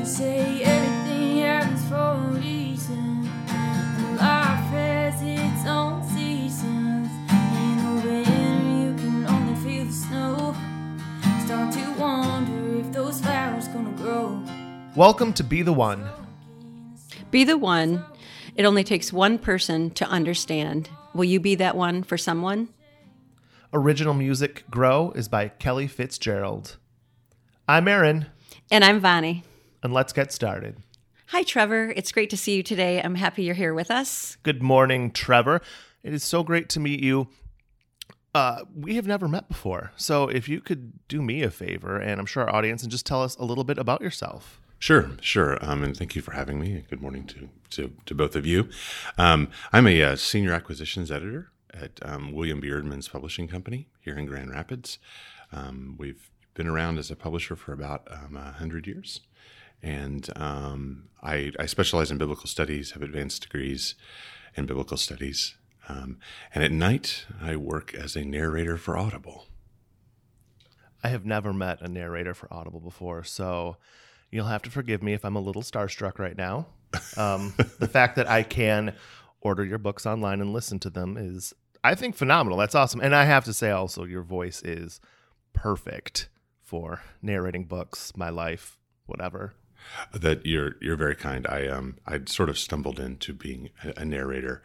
They 0.00 0.06
say 0.06 0.62
everything 0.62 1.40
happens 1.40 1.86
for 1.86 1.94
a 1.94 2.40
reason. 2.40 3.28
And 3.48 4.16
life 4.16 4.64
has 4.72 5.20
its 5.20 5.66
own 5.66 6.02
seasons. 6.04 7.10
In 7.28 7.76
the 7.84 8.08
winter, 8.08 8.30
you 8.80 8.94
can 8.96 9.26
only 9.26 9.54
feel 9.56 9.84
the 9.84 9.92
snow. 9.92 10.56
Start 11.44 11.74
to 11.74 12.00
wonder 12.00 12.80
if 12.80 12.90
those 12.92 13.20
flowers 13.20 13.68
gonna 13.68 13.92
grow. 13.98 14.42
Welcome 14.96 15.34
to 15.34 15.44
Be 15.44 15.60
the 15.60 15.74
One. 15.74 16.08
Be 17.30 17.44
the 17.44 17.58
one. 17.58 18.02
It 18.56 18.64
only 18.64 18.84
takes 18.84 19.12
one 19.12 19.36
person 19.36 19.90
to 19.90 20.06
understand. 20.06 20.88
Will 21.12 21.24
you 21.24 21.40
be 21.40 21.56
that 21.56 21.76
one 21.76 22.04
for 22.04 22.16
someone? 22.16 22.70
Original 23.74 24.14
music 24.14 24.64
Grow 24.70 25.12
is 25.14 25.28
by 25.28 25.48
Kelly 25.48 25.86
Fitzgerald. 25.86 26.78
I'm 27.68 27.86
Aaron, 27.86 28.28
And 28.70 28.82
I'm 28.82 28.98
Vonnie. 28.98 29.44
And 29.82 29.92
let's 29.92 30.12
get 30.12 30.32
started. 30.32 30.76
Hi, 31.28 31.42
Trevor. 31.42 31.92
It's 31.96 32.12
great 32.12 32.30
to 32.30 32.36
see 32.36 32.56
you 32.56 32.62
today. 32.62 33.00
I'm 33.00 33.14
happy 33.14 33.44
you're 33.44 33.54
here 33.54 33.72
with 33.72 33.90
us. 33.90 34.36
Good 34.42 34.62
morning, 34.62 35.10
Trevor. 35.10 35.60
It 36.02 36.12
is 36.12 36.24
so 36.24 36.42
great 36.42 36.68
to 36.70 36.80
meet 36.80 37.00
you. 37.00 37.28
Uh, 38.34 38.64
we 38.74 38.94
have 38.94 39.06
never 39.06 39.26
met 39.26 39.48
before, 39.48 39.92
so 39.96 40.28
if 40.28 40.48
you 40.48 40.60
could 40.60 40.92
do 41.08 41.20
me 41.20 41.42
a 41.42 41.50
favor, 41.50 41.98
and 41.98 42.20
I'm 42.20 42.26
sure 42.26 42.44
our 42.44 42.54
audience, 42.54 42.82
and 42.82 42.90
just 42.90 43.04
tell 43.04 43.22
us 43.22 43.36
a 43.36 43.44
little 43.44 43.64
bit 43.64 43.76
about 43.76 44.02
yourself. 44.02 44.60
Sure, 44.78 45.10
sure. 45.20 45.58
Um, 45.60 45.82
and 45.82 45.96
thank 45.96 46.14
you 46.14 46.22
for 46.22 46.32
having 46.32 46.60
me. 46.60 46.84
Good 46.88 47.02
morning 47.02 47.26
to 47.26 47.48
to, 47.70 47.92
to 48.06 48.14
both 48.14 48.34
of 48.34 48.46
you. 48.46 48.68
Um, 49.18 49.48
I'm 49.72 49.86
a 49.86 50.02
uh, 50.02 50.16
senior 50.16 50.52
acquisitions 50.52 51.10
editor 51.10 51.50
at 51.72 52.00
um, 52.02 52.32
William 52.32 52.60
B. 52.60 52.68
Eerdmans 52.68 53.10
Publishing 53.10 53.46
Company 53.46 53.88
here 54.00 54.16
in 54.16 54.26
Grand 54.26 54.50
Rapids. 54.50 54.98
Um, 55.52 55.96
we've 55.98 56.30
been 56.54 56.66
around 56.66 56.98
as 56.98 57.10
a 57.10 57.16
publisher 57.16 57.56
for 57.56 57.72
about 57.72 58.08
um, 58.10 58.36
a 58.36 58.52
hundred 58.52 58.86
years, 58.86 59.20
and 59.82 60.28
um, 60.36 61.08
I, 61.22 61.52
I 61.58 61.66
specialize 61.66 62.10
in 62.10 62.18
biblical 62.18 62.46
studies, 62.46 62.92
have 62.92 63.02
advanced 63.02 63.42
degrees 63.42 63.94
in 64.54 64.66
biblical 64.66 64.96
studies, 64.96 65.56
um, 65.88 66.18
and 66.54 66.62
at 66.62 66.72
night 66.72 67.26
I 67.40 67.56
work 67.56 67.94
as 67.94 68.16
a 68.16 68.24
narrator 68.24 68.76
for 68.76 68.96
Audible. 68.96 69.46
I 71.02 71.08
have 71.08 71.24
never 71.24 71.52
met 71.52 71.80
a 71.80 71.88
narrator 71.88 72.34
for 72.34 72.52
Audible 72.52 72.80
before, 72.80 73.24
so 73.24 73.76
you'll 74.30 74.46
have 74.46 74.62
to 74.62 74.70
forgive 74.70 75.02
me 75.02 75.14
if 75.14 75.24
I'm 75.24 75.36
a 75.36 75.40
little 75.40 75.62
starstruck 75.62 76.18
right 76.18 76.36
now. 76.36 76.66
Um, 77.16 77.54
the 77.78 77.88
fact 77.88 78.16
that 78.16 78.28
I 78.28 78.42
can 78.42 78.94
order 79.40 79.64
your 79.64 79.78
books 79.78 80.06
online 80.06 80.40
and 80.40 80.52
listen 80.52 80.78
to 80.80 80.90
them 80.90 81.16
is, 81.16 81.54
I 81.82 81.94
think, 81.94 82.14
phenomenal. 82.16 82.58
That's 82.58 82.74
awesome. 82.74 83.00
And 83.00 83.14
I 83.14 83.24
have 83.24 83.44
to 83.44 83.54
say 83.54 83.70
also, 83.70 84.04
your 84.04 84.22
voice 84.22 84.62
is 84.62 85.00
perfect 85.52 86.28
for 86.62 87.02
narrating 87.22 87.64
books, 87.64 88.12
my 88.16 88.28
life, 88.28 88.78
whatever. 89.06 89.54
That 90.12 90.44
you're 90.46 90.76
you're 90.80 90.96
very 90.96 91.16
kind. 91.16 91.46
I 91.46 91.66
um 91.68 91.98
I 92.06 92.20
sort 92.26 92.48
of 92.48 92.58
stumbled 92.58 92.98
into 93.00 93.32
being 93.32 93.70
a, 93.84 94.00
a 94.02 94.04
narrator, 94.04 94.62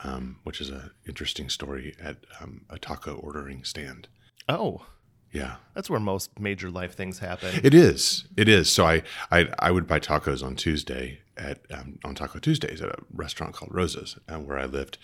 um, 0.00 0.38
which 0.44 0.60
is 0.60 0.70
an 0.70 0.90
interesting 1.06 1.48
story 1.48 1.94
at 2.02 2.16
um, 2.40 2.62
a 2.70 2.78
taco 2.78 3.14
ordering 3.16 3.64
stand. 3.64 4.08
Oh, 4.48 4.86
Yeah, 5.32 5.56
that's 5.74 5.90
where 5.90 6.00
most 6.00 6.38
major 6.38 6.70
life 6.70 6.94
things 6.94 7.18
happen. 7.18 7.60
it 7.62 7.74
is. 7.74 8.24
It 8.36 8.48
is. 8.48 8.70
So 8.70 8.86
I 8.86 9.02
I, 9.30 9.48
I 9.58 9.70
would 9.70 9.86
buy 9.86 10.00
tacos 10.00 10.42
on 10.44 10.56
Tuesday 10.56 11.20
at 11.36 11.58
um, 11.70 11.98
on 12.04 12.14
Taco 12.14 12.38
Tuesdays 12.38 12.80
at 12.80 12.88
a 12.88 12.98
restaurant 13.12 13.54
called 13.54 13.74
Rosa's 13.74 14.16
uh, 14.28 14.38
where 14.38 14.58
I 14.58 14.64
lived, 14.66 14.96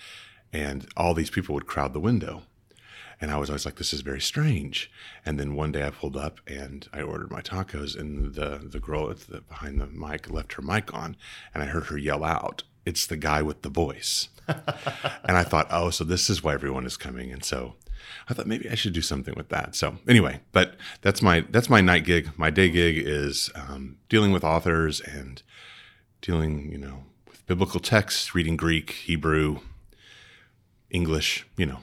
and 0.52 0.86
all 0.97 1.12
these 1.14 1.30
people 1.30 1.54
would 1.54 1.66
crowd 1.66 1.92
the 1.92 2.00
window. 2.00 2.42
And 3.23 3.31
I 3.31 3.39
was 3.39 3.48
always 3.48 3.65
like, 3.65 3.77
"This 3.77 3.95
is 3.95 4.01
very 4.01 4.20
strange." 4.20 4.91
And 5.25 5.39
then 5.39 5.55
one 5.55 5.70
day 5.70 5.87
I 5.87 5.91
pulled 5.91 6.17
up 6.17 6.41
and 6.45 6.89
I 6.92 7.03
ordered 7.03 7.31
my 7.31 7.41
tacos, 7.41 7.97
and 7.97 8.34
the 8.34 8.59
the 8.59 8.81
girl 8.81 9.11
at 9.11 9.20
the, 9.20 9.41
behind 9.42 9.81
the 9.81 9.87
mic 9.87 10.28
left 10.28 10.55
her 10.55 10.62
mic 10.62 10.92
on, 10.92 11.17
and 11.55 11.62
I 11.62 11.67
heard 11.67 11.87
her 11.87 11.97
yell 11.97 12.25
out, 12.25 12.65
"It's 12.84 13.06
the 13.06 13.17
guy 13.17 13.41
with 13.41 13.62
the 13.62 13.69
voice!" 13.69 14.28
and 14.48 15.37
I 15.39 15.45
thought, 15.45 15.69
"Oh, 15.70 15.91
so 15.91 16.03
this 16.03 16.28
is 16.28 16.43
why 16.43 16.53
everyone 16.53 16.84
is 16.84 16.97
coming." 16.97 17.31
And 17.31 17.44
so 17.44 17.77
I 18.28 18.34
thought 18.34 18.49
maybe 18.49 18.69
I 18.69 18.75
should 18.75 18.93
do 18.93 19.03
something 19.03 19.34
with 19.37 19.50
that. 19.50 19.77
So 19.77 19.99
anyway, 20.09 20.41
but 20.50 20.75
that's 21.00 21.22
my 21.22 21.44
that's 21.49 21.71
my 21.71 21.81
night 21.81 22.05
gig. 22.05 22.31
My 22.37 22.50
day 22.50 22.71
gig 22.71 22.99
is 22.99 23.50
um, 23.55 23.99
dealing 24.09 24.32
with 24.32 24.43
authors 24.43 25.00
and 25.00 25.43
dealing, 26.21 26.72
you 26.72 26.78
know, 26.78 27.05
with 27.28 27.47
biblical 27.47 27.78
texts, 27.78 28.34
reading 28.34 28.56
Greek, 28.56 28.91
Hebrew, 28.91 29.61
English, 30.91 31.47
you 31.56 31.66
know, 31.66 31.78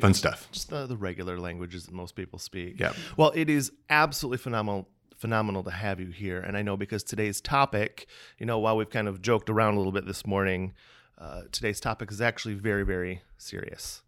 fun 0.00 0.14
stuff. 0.14 0.48
just 0.52 0.70
the, 0.70 0.86
the 0.86 0.96
regular 0.96 1.38
languages 1.38 1.86
that 1.86 1.94
most 1.94 2.14
people 2.14 2.38
speak. 2.38 2.78
Yeah. 2.78 2.92
Well, 3.16 3.32
it 3.34 3.50
is 3.50 3.72
absolutely 3.90 4.38
phenomenal 4.38 4.88
phenomenal 5.16 5.62
to 5.64 5.70
have 5.70 5.98
you 5.98 6.08
here. 6.08 6.40
And 6.40 6.56
I 6.56 6.62
know 6.62 6.76
because 6.76 7.02
today's 7.02 7.40
topic, 7.40 8.06
you 8.38 8.46
know, 8.46 8.58
while 8.58 8.76
we've 8.76 8.90
kind 8.90 9.08
of 9.08 9.22
joked 9.22 9.48
around 9.48 9.74
a 9.74 9.78
little 9.78 9.92
bit 9.92 10.06
this 10.06 10.26
morning, 10.26 10.74
uh, 11.18 11.42
today's 11.52 11.80
topic 11.80 12.10
is 12.10 12.20
actually 12.20 12.54
very, 12.54 12.84
very 12.84 13.22
serious. 13.38 14.02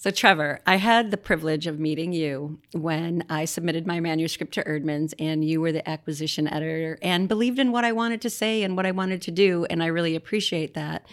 So, 0.00 0.12
Trevor, 0.12 0.60
I 0.64 0.76
had 0.76 1.10
the 1.10 1.16
privilege 1.16 1.66
of 1.66 1.80
meeting 1.80 2.12
you 2.12 2.60
when 2.72 3.24
I 3.28 3.46
submitted 3.46 3.84
my 3.84 3.98
manuscript 3.98 4.54
to 4.54 4.62
Eerdmans, 4.62 5.12
and 5.18 5.44
you 5.44 5.60
were 5.60 5.72
the 5.72 5.88
acquisition 5.88 6.46
editor 6.46 6.98
and 7.02 7.28
believed 7.28 7.58
in 7.58 7.72
what 7.72 7.84
I 7.84 7.90
wanted 7.90 8.20
to 8.20 8.30
say 8.30 8.62
and 8.62 8.76
what 8.76 8.86
I 8.86 8.92
wanted 8.92 9.22
to 9.22 9.32
do. 9.32 9.66
And 9.68 9.82
I 9.82 9.86
really 9.86 10.14
appreciate 10.14 10.74
that. 10.74 11.04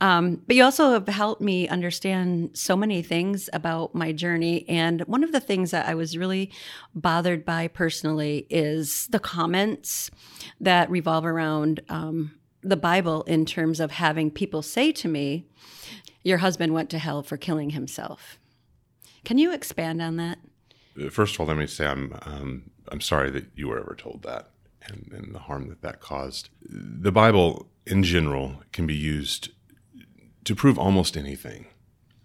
Um, 0.00 0.42
but 0.48 0.56
you 0.56 0.64
also 0.64 0.94
have 0.94 1.06
helped 1.06 1.42
me 1.42 1.68
understand 1.68 2.58
so 2.58 2.76
many 2.76 3.02
things 3.02 3.48
about 3.52 3.94
my 3.94 4.10
journey. 4.10 4.68
And 4.68 5.02
one 5.02 5.22
of 5.22 5.30
the 5.30 5.38
things 5.38 5.70
that 5.70 5.86
I 5.86 5.94
was 5.94 6.18
really 6.18 6.50
bothered 6.92 7.44
by 7.44 7.68
personally 7.68 8.48
is 8.50 9.06
the 9.12 9.20
comments 9.20 10.10
that 10.60 10.90
revolve 10.90 11.24
around 11.24 11.82
um, 11.88 12.34
the 12.64 12.76
Bible 12.76 13.22
in 13.24 13.44
terms 13.44 13.78
of 13.78 13.92
having 13.92 14.30
people 14.30 14.62
say 14.62 14.90
to 14.90 15.06
me, 15.06 15.46
your 16.24 16.38
husband 16.38 16.74
went 16.74 16.90
to 16.90 16.98
hell 16.98 17.22
for 17.22 17.36
killing 17.36 17.70
himself. 17.70 18.38
Can 19.24 19.38
you 19.38 19.52
expand 19.52 20.02
on 20.02 20.16
that? 20.16 20.38
First 21.10 21.34
of 21.34 21.40
all, 21.40 21.46
let 21.46 21.56
me 21.56 21.66
say 21.66 21.86
I'm 21.86 22.18
um, 22.22 22.70
I'm 22.88 23.00
sorry 23.00 23.30
that 23.30 23.46
you 23.54 23.68
were 23.68 23.78
ever 23.78 23.94
told 23.94 24.22
that 24.22 24.50
and, 24.82 25.10
and 25.12 25.34
the 25.34 25.40
harm 25.40 25.68
that 25.68 25.82
that 25.82 26.00
caused. 26.00 26.50
The 26.68 27.12
Bible, 27.12 27.68
in 27.86 28.02
general, 28.02 28.62
can 28.72 28.86
be 28.86 28.94
used 28.94 29.50
to 30.44 30.54
prove 30.54 30.78
almost 30.78 31.16
anything. 31.16 31.66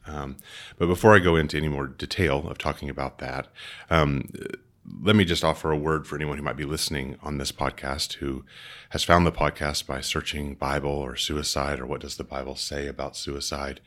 Um, 0.05 0.37
but 0.77 0.87
before 0.87 1.15
I 1.15 1.19
go 1.19 1.35
into 1.35 1.57
any 1.57 1.67
more 1.67 1.87
detail 1.87 2.47
of 2.47 2.57
talking 2.57 2.89
about 2.89 3.19
that, 3.19 3.47
um, 3.89 4.29
let 5.01 5.15
me 5.15 5.25
just 5.25 5.43
offer 5.43 5.71
a 5.71 5.77
word 5.77 6.07
for 6.07 6.15
anyone 6.15 6.37
who 6.37 6.43
might 6.43 6.57
be 6.57 6.65
listening 6.65 7.17
on 7.21 7.37
this 7.37 7.51
podcast 7.51 8.13
who 8.13 8.43
has 8.89 9.03
found 9.03 9.25
the 9.25 9.31
podcast 9.31 9.85
by 9.85 10.01
searching 10.01 10.55
Bible 10.55 10.91
or 10.91 11.15
suicide 11.15 11.79
or 11.79 11.85
what 11.85 12.01
does 12.01 12.17
the 12.17 12.23
Bible 12.23 12.55
say 12.55 12.87
about 12.87 13.15
suicide. 13.15 13.81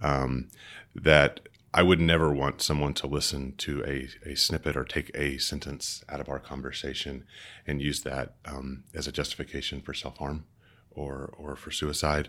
Um, 0.00 0.48
that 0.94 1.40
I 1.72 1.82
would 1.82 2.00
never 2.00 2.32
want 2.32 2.62
someone 2.62 2.94
to 2.94 3.06
listen 3.06 3.54
to 3.58 3.84
a, 3.84 4.08
a 4.28 4.34
snippet 4.34 4.76
or 4.76 4.84
take 4.84 5.10
a 5.14 5.38
sentence 5.38 6.02
out 6.08 6.20
of 6.20 6.28
our 6.28 6.40
conversation 6.40 7.24
and 7.66 7.80
use 7.80 8.02
that 8.02 8.34
um, 8.44 8.84
as 8.94 9.06
a 9.06 9.12
justification 9.12 9.80
for 9.80 9.94
self 9.94 10.18
harm 10.18 10.46
or 10.90 11.32
or 11.38 11.54
for 11.54 11.70
suicide. 11.70 12.28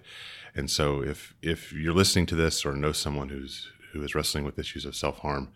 And 0.53 0.69
so, 0.69 1.01
if 1.01 1.33
if 1.41 1.73
you're 1.73 1.93
listening 1.93 2.27
to 2.27 2.35
this 2.35 2.65
or 2.65 2.73
know 2.73 2.91
someone 2.91 3.29
who's 3.29 3.71
who 3.91 4.03
is 4.03 4.15
wrestling 4.15 4.43
with 4.43 4.59
issues 4.59 4.85
of 4.85 4.95
self 4.95 5.19
harm, 5.19 5.49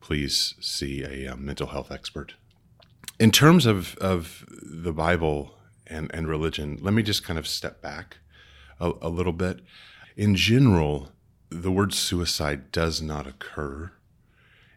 please 0.00 0.54
see 0.60 1.02
a 1.02 1.32
um, 1.32 1.44
mental 1.44 1.68
health 1.68 1.90
expert. 1.90 2.34
In 3.18 3.30
terms 3.30 3.66
of 3.66 3.96
of 3.98 4.44
the 4.48 4.92
Bible 4.92 5.54
and 5.86 6.10
and 6.14 6.28
religion, 6.28 6.78
let 6.80 6.94
me 6.94 7.02
just 7.02 7.24
kind 7.24 7.38
of 7.38 7.46
step 7.46 7.80
back 7.82 8.18
a, 8.80 8.92
a 9.02 9.08
little 9.08 9.32
bit. 9.32 9.60
In 10.16 10.34
general, 10.34 11.10
the 11.50 11.70
word 11.70 11.94
suicide 11.94 12.72
does 12.72 13.00
not 13.00 13.26
occur 13.26 13.92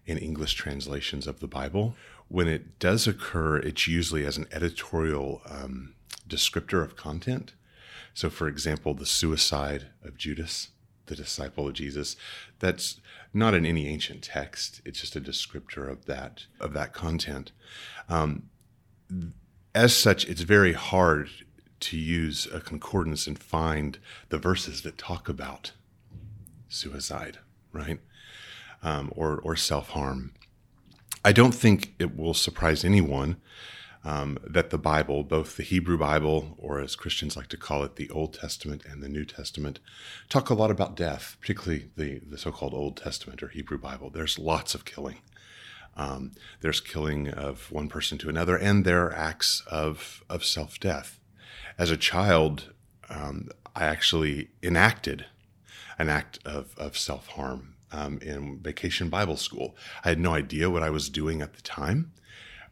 in 0.05 0.17
English 0.17 0.53
translations 0.53 1.27
of 1.27 1.39
the 1.39 1.47
Bible. 1.47 1.95
When 2.27 2.47
it 2.47 2.79
does 2.79 3.07
occur, 3.07 3.57
it's 3.57 3.87
usually 3.87 4.25
as 4.25 4.37
an 4.37 4.47
editorial 4.51 5.41
um, 5.49 5.95
descriptor 6.27 6.83
of 6.83 6.95
content. 6.95 7.53
So, 8.13 8.29
for 8.29 8.47
example, 8.47 8.93
the 8.93 9.05
suicide 9.05 9.87
of 10.03 10.17
Judas, 10.17 10.69
the 11.11 11.23
disciple 11.23 11.67
of 11.67 11.73
Jesus, 11.73 12.15
that's 12.59 13.01
not 13.33 13.53
in 13.53 13.65
any 13.65 13.87
ancient 13.87 14.23
text. 14.23 14.81
It's 14.85 15.01
just 15.01 15.15
a 15.15 15.21
descriptor 15.21 15.89
of 15.89 16.05
that 16.05 16.45
of 16.59 16.73
that 16.73 16.93
content. 16.93 17.51
Um, 18.07 18.43
as 19.75 19.95
such, 19.95 20.25
it's 20.27 20.41
very 20.41 20.73
hard 20.73 21.29
to 21.81 21.97
use 21.97 22.47
a 22.53 22.61
concordance 22.61 23.27
and 23.27 23.37
find 23.37 23.99
the 24.29 24.37
verses 24.37 24.83
that 24.83 24.97
talk 24.97 25.27
about 25.27 25.73
suicide, 26.69 27.39
right? 27.73 27.99
Um, 28.81 29.11
or 29.15 29.37
or 29.39 29.55
self 29.57 29.89
harm. 29.89 30.33
I 31.25 31.33
don't 31.33 31.53
think 31.53 31.93
it 31.99 32.17
will 32.17 32.33
surprise 32.33 32.83
anyone 32.85 33.35
um, 34.03 34.37
that 34.47 34.71
the 34.71 34.77
Bible, 34.77 35.23
both 35.23 35.57
the 35.57 35.63
Hebrew 35.63 35.97
Bible, 35.97 36.55
or 36.57 36.79
as 36.79 36.95
Christians 36.95 37.37
like 37.37 37.47
to 37.47 37.57
call 37.57 37.83
it, 37.83 37.95
the 37.95 38.09
Old 38.09 38.33
Testament 38.33 38.83
and 38.85 39.03
the 39.03 39.09
New 39.09 39.25
Testament, 39.25 39.79
talk 40.29 40.49
a 40.49 40.55
lot 40.55 40.71
about 40.71 40.95
death, 40.95 41.37
particularly 41.39 41.89
the, 41.95 42.19
the 42.19 42.37
so 42.37 42.51
called 42.51 42.73
Old 42.73 42.97
Testament 42.97 43.43
or 43.43 43.49
Hebrew 43.49 43.77
Bible. 43.77 44.09
There's 44.09 44.39
lots 44.39 44.73
of 44.73 44.85
killing. 44.85 45.17
Um, 45.95 46.31
there's 46.61 46.79
killing 46.79 47.29
of 47.29 47.71
one 47.71 47.89
person 47.89 48.17
to 48.19 48.29
another, 48.29 48.57
and 48.57 48.85
there 48.85 49.05
are 49.05 49.13
acts 49.13 49.61
of 49.69 50.23
of 50.29 50.45
self 50.45 50.79
death. 50.79 51.19
As 51.77 51.91
a 51.91 51.97
child, 51.97 52.73
um, 53.09 53.49
I 53.75 53.85
actually 53.85 54.49
enacted 54.63 55.25
an 55.99 56.09
act 56.09 56.39
of 56.45 56.73
of 56.77 56.97
self 56.97 57.27
harm 57.27 57.75
um, 57.91 58.19
in 58.21 58.59
vacation 58.59 59.09
Bible 59.09 59.37
school. 59.37 59.75
I 60.03 60.09
had 60.09 60.19
no 60.19 60.33
idea 60.33 60.69
what 60.69 60.83
I 60.83 60.89
was 60.89 61.09
doing 61.09 61.41
at 61.41 61.53
the 61.53 61.61
time, 61.61 62.13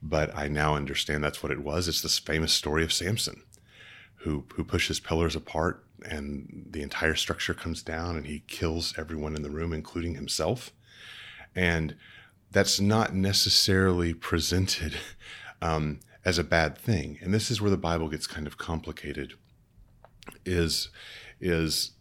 but 0.02 0.36
I 0.36 0.48
now 0.48 0.76
understand 0.76 1.24
that's 1.24 1.44
what 1.44 1.52
it 1.52 1.64
was. 1.64 1.88
It's 1.88 2.02
this 2.02 2.20
famous 2.20 2.54
story 2.54 2.84
of 2.84 2.94
Samson, 2.94 3.44
who 4.18 4.46
who 4.56 4.64
pushes 4.64 5.00
pillars 5.00 5.36
apart 5.36 5.84
and 6.06 6.68
the 6.70 6.82
entire 6.82 7.16
structure 7.16 7.54
comes 7.54 7.82
down, 7.82 8.16
and 8.16 8.26
he 8.26 8.44
kills 8.48 8.94
everyone 8.98 9.36
in 9.36 9.42
the 9.42 9.50
room, 9.50 9.74
including 9.74 10.16
himself. 10.16 10.72
And 11.56 11.96
that's 12.52 12.80
not 12.80 13.14
necessarily 13.14 14.14
presented 14.14 14.98
um, 15.62 16.00
as 16.26 16.38
a 16.38 16.44
bad 16.44 16.78
thing. 16.78 17.18
And 17.22 17.34
this 17.34 17.52
is 17.52 17.62
where 17.62 17.72
the 17.72 17.78
Bible 17.78 18.10
gets 18.10 18.28
kind 18.28 18.48
of 18.48 18.58
complicated. 18.58 19.34
Is 20.46 20.90
is 21.40 21.92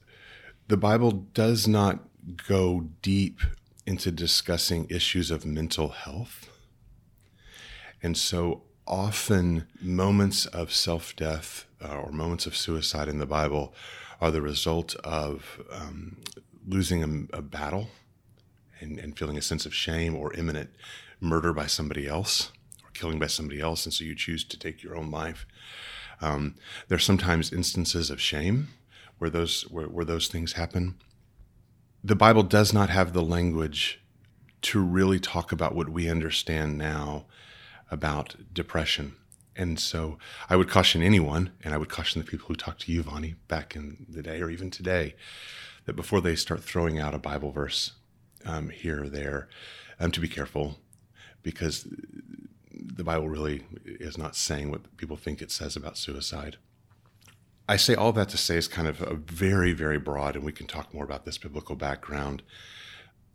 the 0.68 0.76
Bible 0.76 1.12
does 1.12 1.66
not 1.66 2.00
go 2.46 2.88
deep 3.00 3.40
into 3.86 4.10
discussing 4.10 4.86
issues 4.90 5.30
of 5.30 5.46
mental 5.46 5.88
health. 5.88 6.47
And 8.02 8.16
so 8.16 8.62
often 8.86 9.66
moments 9.80 10.46
of 10.46 10.72
self 10.72 11.14
death 11.16 11.66
uh, 11.82 11.96
or 11.96 12.12
moments 12.12 12.46
of 12.46 12.56
suicide 12.56 13.08
in 13.08 13.18
the 13.18 13.26
Bible 13.26 13.74
are 14.20 14.30
the 14.30 14.42
result 14.42 14.94
of 14.96 15.60
um, 15.70 16.16
losing 16.66 17.28
a, 17.32 17.38
a 17.38 17.42
battle 17.42 17.88
and, 18.80 18.98
and, 18.98 19.16
feeling 19.16 19.38
a 19.38 19.42
sense 19.42 19.64
of 19.64 19.74
shame 19.74 20.14
or 20.14 20.32
imminent 20.34 20.70
murder 21.20 21.52
by 21.52 21.66
somebody 21.66 22.06
else 22.06 22.50
or 22.84 22.90
killing 22.94 23.18
by 23.18 23.26
somebody 23.26 23.60
else. 23.60 23.84
And 23.84 23.92
so 23.92 24.04
you 24.04 24.14
choose 24.14 24.44
to 24.44 24.58
take 24.58 24.82
your 24.82 24.96
own 24.96 25.10
life. 25.10 25.46
Um, 26.20 26.56
there 26.88 26.96
are 26.96 27.00
sometimes 27.00 27.52
instances 27.52 28.10
of 28.10 28.20
shame 28.20 28.68
where 29.18 29.30
those, 29.30 29.62
where, 29.70 29.86
where 29.86 30.04
those 30.04 30.28
things 30.28 30.54
happen 30.54 30.96
the 32.02 32.16
Bible 32.16 32.42
does 32.42 32.72
not 32.72 32.90
have 32.90 33.12
the 33.12 33.22
language 33.22 34.00
to 34.62 34.80
really 34.80 35.18
talk 35.18 35.52
about 35.52 35.74
what 35.74 35.88
we 35.88 36.08
understand 36.08 36.78
now 36.78 37.26
about 37.90 38.36
depression. 38.52 39.14
And 39.56 39.80
so 39.80 40.18
I 40.48 40.56
would 40.56 40.68
caution 40.68 41.02
anyone, 41.02 41.50
and 41.64 41.74
I 41.74 41.78
would 41.78 41.88
caution 41.88 42.22
the 42.22 42.28
people 42.28 42.46
who 42.46 42.54
talked 42.54 42.82
to 42.82 42.92
you, 42.92 43.02
Vonnie, 43.02 43.34
back 43.48 43.74
in 43.74 44.06
the 44.08 44.22
day 44.22 44.40
or 44.40 44.50
even 44.50 44.70
today, 44.70 45.16
that 45.84 45.96
before 45.96 46.20
they 46.20 46.36
start 46.36 46.62
throwing 46.62 46.98
out 46.98 47.14
a 47.14 47.18
Bible 47.18 47.50
verse 47.50 47.92
um, 48.44 48.70
here 48.70 49.04
or 49.04 49.08
there, 49.08 49.48
um, 49.98 50.12
to 50.12 50.20
be 50.20 50.28
careful 50.28 50.78
because 51.42 51.88
the 52.70 53.02
Bible 53.02 53.28
really 53.28 53.64
is 53.84 54.16
not 54.16 54.36
saying 54.36 54.70
what 54.70 54.96
people 54.96 55.16
think 55.16 55.42
it 55.42 55.50
says 55.50 55.74
about 55.74 55.98
suicide. 55.98 56.56
I 57.68 57.76
say 57.76 57.94
all 57.94 58.12
that 58.12 58.28
to 58.30 58.38
say 58.38 58.56
is 58.56 58.68
kind 58.68 58.88
of 58.88 59.02
a 59.02 59.14
very, 59.14 59.72
very 59.72 59.98
broad, 59.98 60.36
and 60.36 60.44
we 60.44 60.52
can 60.52 60.66
talk 60.66 60.94
more 60.94 61.04
about 61.04 61.24
this 61.24 61.36
biblical 61.36 61.76
background. 61.76 62.42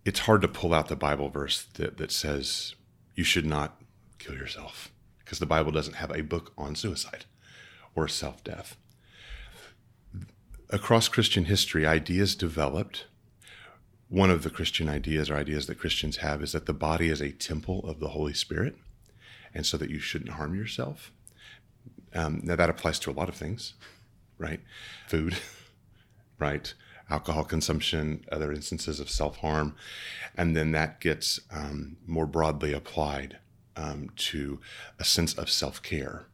It's 0.05 0.21
hard 0.21 0.41
to 0.41 0.47
pull 0.47 0.73
out 0.73 0.88
the 0.88 0.95
Bible 0.95 1.29
verse 1.29 1.63
that, 1.75 1.97
that 1.97 2.11
says 2.11 2.75
you 3.13 3.23
should 3.23 3.45
not 3.45 3.82
kill 4.24 4.36
yourself 4.36 4.92
because 5.20 5.40
the 5.40 5.46
Bible 5.46 5.72
doesn't 5.72 5.96
have 5.96 6.12
a 6.12 6.22
book 6.22 6.54
on 6.58 6.75
suicide 6.75 7.25
or 7.96 8.08
self 8.08 8.44
death. 8.44 8.78
Across 10.70 11.10
Christian 11.10 11.46
history, 11.46 11.86
ideas 11.86 12.36
developed. 12.36 13.06
One 14.10 14.30
of 14.30 14.44
the 14.44 14.50
Christian 14.50 14.90
ideas 14.90 15.30
or 15.30 15.36
ideas 15.36 15.66
that 15.68 15.80
Christians 15.80 16.18
have 16.18 16.44
is 16.44 16.52
that 16.52 16.68
the 16.68 16.74
body 16.74 17.10
is 17.10 17.22
a 17.22 17.31
temple 17.31 17.80
of 17.88 18.00
the 18.00 18.10
Holy 18.10 18.34
Spirit, 18.34 18.75
and 19.54 19.66
so 19.66 19.78
that 19.78 19.90
you 19.90 20.00
shouldn't 20.00 20.31
harm 20.31 20.54
yourself. 20.56 21.12
Um, 22.14 22.42
now, 22.44 22.56
that 22.56 22.70
applies 22.70 23.00
to 23.00 23.10
a 23.10 23.14
lot 23.14 23.28
of 23.28 23.36
things 23.36 23.74
right? 24.38 24.60
Food, 25.08 25.38
right? 26.40 26.74
Alcohol 27.10 27.44
consumption, 27.44 28.25
other 28.31 28.52
instances 28.52 29.00
of 29.00 29.10
self 29.10 29.38
harm. 29.38 29.75
And 30.36 30.56
then 30.56 30.72
that 30.72 31.00
gets 31.00 31.40
um, 31.52 31.98
more 32.06 32.25
broadly 32.25 32.74
applied 32.74 33.38
um, 33.75 34.10
to 34.16 34.60
a 35.00 35.04
sense 35.04 35.34
of 35.34 35.50
self 35.50 35.81
care, 35.81 36.25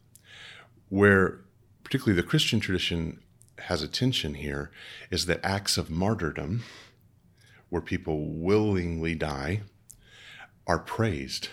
where 0.89 1.39
particularly 1.83 2.19
the 2.19 2.27
Christian 2.27 2.59
tradition 2.59 3.21
has 3.59 3.81
a 3.81 3.87
tension 3.87 4.35
here 4.35 4.71
is 5.11 5.25
that 5.25 5.39
acts 5.43 5.77
of 5.77 5.89
martyrdom, 5.89 6.63
where 7.69 7.81
people 7.81 8.25
willingly 8.25 9.15
die, 9.15 9.61
are 10.67 10.79
praised 10.79 11.49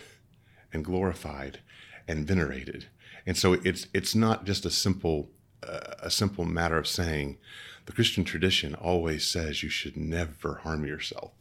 and 0.73 0.85
glorified 0.85 1.61
and 2.07 2.27
venerated. 2.27 2.87
And 3.27 3.37
so 3.37 3.55
it's 3.55 3.87
it's 3.93 4.15
not 4.15 4.45
just 4.45 4.65
a 4.65 4.71
simple 4.71 5.31
a 5.63 6.11
simple 6.11 6.45
matter 6.45 6.79
of 6.79 6.87
saying 6.87 7.39
the 7.87 7.93
Christian 7.93 8.25
tradition 8.25 8.75
always 8.75 9.27
says 9.27 9.63
you 9.63 9.69
should 9.69 9.97
never 9.97 10.61
harm 10.63 10.85
yourself 10.85 11.33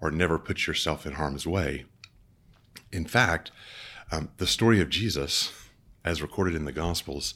or 0.00 0.10
never 0.10 0.38
put 0.38 0.66
yourself 0.66 1.06
in 1.06 1.14
harm's 1.14 1.46
way. 1.46 1.84
In 2.92 3.04
fact, 3.04 3.50
um, 4.10 4.30
the 4.38 4.46
story 4.46 4.80
of 4.80 4.88
Jesus, 4.88 5.52
as 6.04 6.22
recorded 6.22 6.54
in 6.54 6.64
the 6.64 6.72
Gospels, 6.72 7.34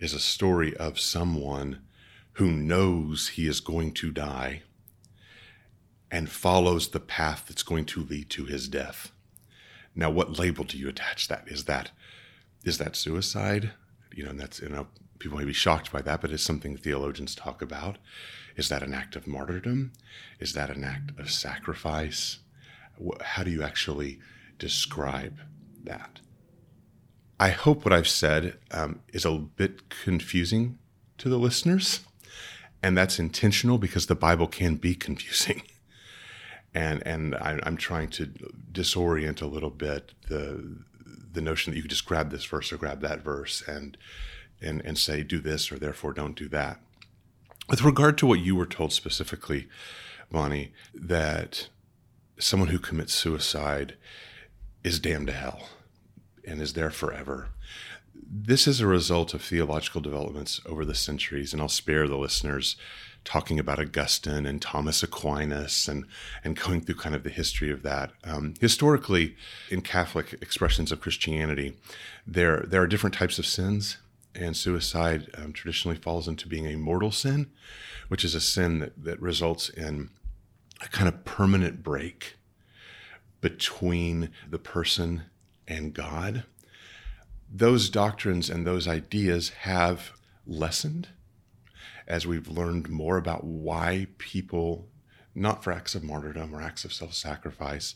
is 0.00 0.14
a 0.14 0.20
story 0.20 0.76
of 0.76 0.98
someone 0.98 1.80
who 2.34 2.50
knows 2.50 3.28
he 3.30 3.46
is 3.46 3.60
going 3.60 3.92
to 3.92 4.12
die 4.12 4.62
and 6.10 6.30
follows 6.30 6.88
the 6.88 7.00
path 7.00 7.44
that's 7.46 7.62
going 7.62 7.84
to 7.84 8.04
lead 8.04 8.30
to 8.30 8.44
his 8.44 8.68
death. 8.68 9.12
Now, 9.94 10.10
what 10.10 10.38
label 10.38 10.64
do 10.64 10.78
you 10.78 10.88
attach 10.88 11.28
that? 11.28 11.44
Is 11.48 11.64
that 11.64 11.90
is 12.64 12.78
that 12.78 12.96
suicide? 12.96 13.72
You 14.14 14.24
know, 14.24 14.30
and 14.30 14.40
that's 14.40 14.60
you 14.60 14.68
know 14.68 14.86
people 15.18 15.38
may 15.38 15.44
be 15.44 15.52
shocked 15.52 15.92
by 15.92 16.00
that, 16.02 16.20
but 16.20 16.30
it's 16.30 16.42
something 16.42 16.76
theologians 16.76 17.34
talk 17.34 17.60
about. 17.60 17.98
Is 18.56 18.68
that 18.68 18.82
an 18.82 18.94
act 18.94 19.16
of 19.16 19.26
martyrdom? 19.26 19.92
Is 20.40 20.52
that 20.54 20.70
an 20.70 20.84
act 20.84 21.18
of 21.18 21.30
sacrifice? 21.30 22.38
How 23.20 23.42
do 23.42 23.50
you 23.50 23.62
actually 23.62 24.20
describe 24.58 25.38
that? 25.84 26.20
I 27.40 27.50
hope 27.50 27.84
what 27.84 27.92
I've 27.92 28.08
said 28.08 28.58
um, 28.70 29.00
is 29.12 29.24
a 29.24 29.32
bit 29.32 29.88
confusing 29.88 30.78
to 31.18 31.28
the 31.28 31.38
listeners, 31.38 32.00
and 32.82 32.96
that's 32.96 33.18
intentional 33.18 33.78
because 33.78 34.06
the 34.06 34.14
Bible 34.14 34.46
can 34.46 34.76
be 34.76 34.94
confusing. 34.94 35.62
And 36.74 37.04
and 37.06 37.34
I, 37.34 37.58
I'm 37.62 37.78
trying 37.78 38.10
to 38.10 38.26
disorient 38.70 39.40
a 39.40 39.46
little 39.46 39.70
bit 39.70 40.12
the 40.28 40.76
the 41.32 41.40
notion 41.40 41.72
that 41.72 41.76
you 41.76 41.82
could 41.82 41.90
just 41.90 42.04
grab 42.04 42.30
this 42.30 42.44
verse 42.44 42.70
or 42.70 42.76
grab 42.76 43.00
that 43.00 43.24
verse 43.24 43.62
and 43.66 43.96
and, 44.60 44.82
and 44.84 44.98
say, 44.98 45.22
do 45.22 45.38
this 45.38 45.72
or 45.72 45.78
therefore 45.78 46.12
don't 46.12 46.36
do 46.36 46.46
that. 46.48 46.80
With 47.68 47.82
regard 47.82 48.18
to 48.18 48.26
what 48.26 48.40
you 48.40 48.56
were 48.56 48.66
told 48.66 48.92
specifically, 48.92 49.68
Vonnie, 50.30 50.72
that 50.94 51.68
someone 52.38 52.68
who 52.68 52.78
commits 52.78 53.14
suicide 53.14 53.96
is 54.84 55.00
damned 55.00 55.26
to 55.28 55.32
hell 55.32 55.68
and 56.46 56.60
is 56.60 56.72
there 56.72 56.90
forever. 56.90 57.48
This 58.14 58.66
is 58.66 58.80
a 58.80 58.86
result 58.86 59.34
of 59.34 59.42
theological 59.42 60.00
developments 60.00 60.60
over 60.66 60.84
the 60.84 60.94
centuries, 60.94 61.52
and 61.52 61.62
I'll 61.62 61.68
spare 61.68 62.08
the 62.08 62.16
listeners 62.16 62.76
talking 63.24 63.58
about 63.58 63.78
Augustine 63.78 64.46
and 64.46 64.62
Thomas 64.62 65.02
Aquinas 65.02 65.86
and, 65.88 66.06
and 66.42 66.58
going 66.58 66.80
through 66.80 66.94
kind 66.94 67.14
of 67.14 67.24
the 67.24 67.30
history 67.30 67.70
of 67.70 67.82
that. 67.82 68.12
Um, 68.24 68.54
historically, 68.60 69.36
in 69.70 69.82
Catholic 69.82 70.34
expressions 70.40 70.90
of 70.90 71.00
Christianity, 71.00 71.76
there, 72.26 72.64
there 72.66 72.80
are 72.82 72.86
different 72.86 73.14
types 73.14 73.38
of 73.38 73.46
sins 73.46 73.98
and 74.34 74.56
suicide 74.56 75.28
um, 75.36 75.52
traditionally 75.52 75.96
falls 75.96 76.28
into 76.28 76.48
being 76.48 76.66
a 76.66 76.76
mortal 76.76 77.10
sin, 77.10 77.50
which 78.08 78.24
is 78.24 78.34
a 78.34 78.40
sin 78.40 78.78
that, 78.78 79.04
that 79.04 79.20
results 79.20 79.68
in 79.68 80.10
a 80.80 80.88
kind 80.88 81.08
of 81.08 81.24
permanent 81.24 81.82
break 81.82 82.37
between 83.40 84.30
the 84.48 84.58
person 84.58 85.22
and 85.66 85.94
God. 85.94 86.44
Those 87.50 87.88
doctrines 87.88 88.50
and 88.50 88.66
those 88.66 88.86
ideas 88.88 89.50
have 89.50 90.12
lessened 90.46 91.08
as 92.08 92.26
we've 92.26 92.48
learned 92.48 92.88
more 92.88 93.18
about 93.18 93.44
why 93.44 94.06
people, 94.16 94.88
not 95.34 95.62
for 95.62 95.72
acts 95.72 95.94
of 95.94 96.02
martyrdom 96.02 96.54
or 96.54 96.62
acts 96.62 96.84
of 96.84 96.92
self 96.92 97.14
sacrifice, 97.14 97.94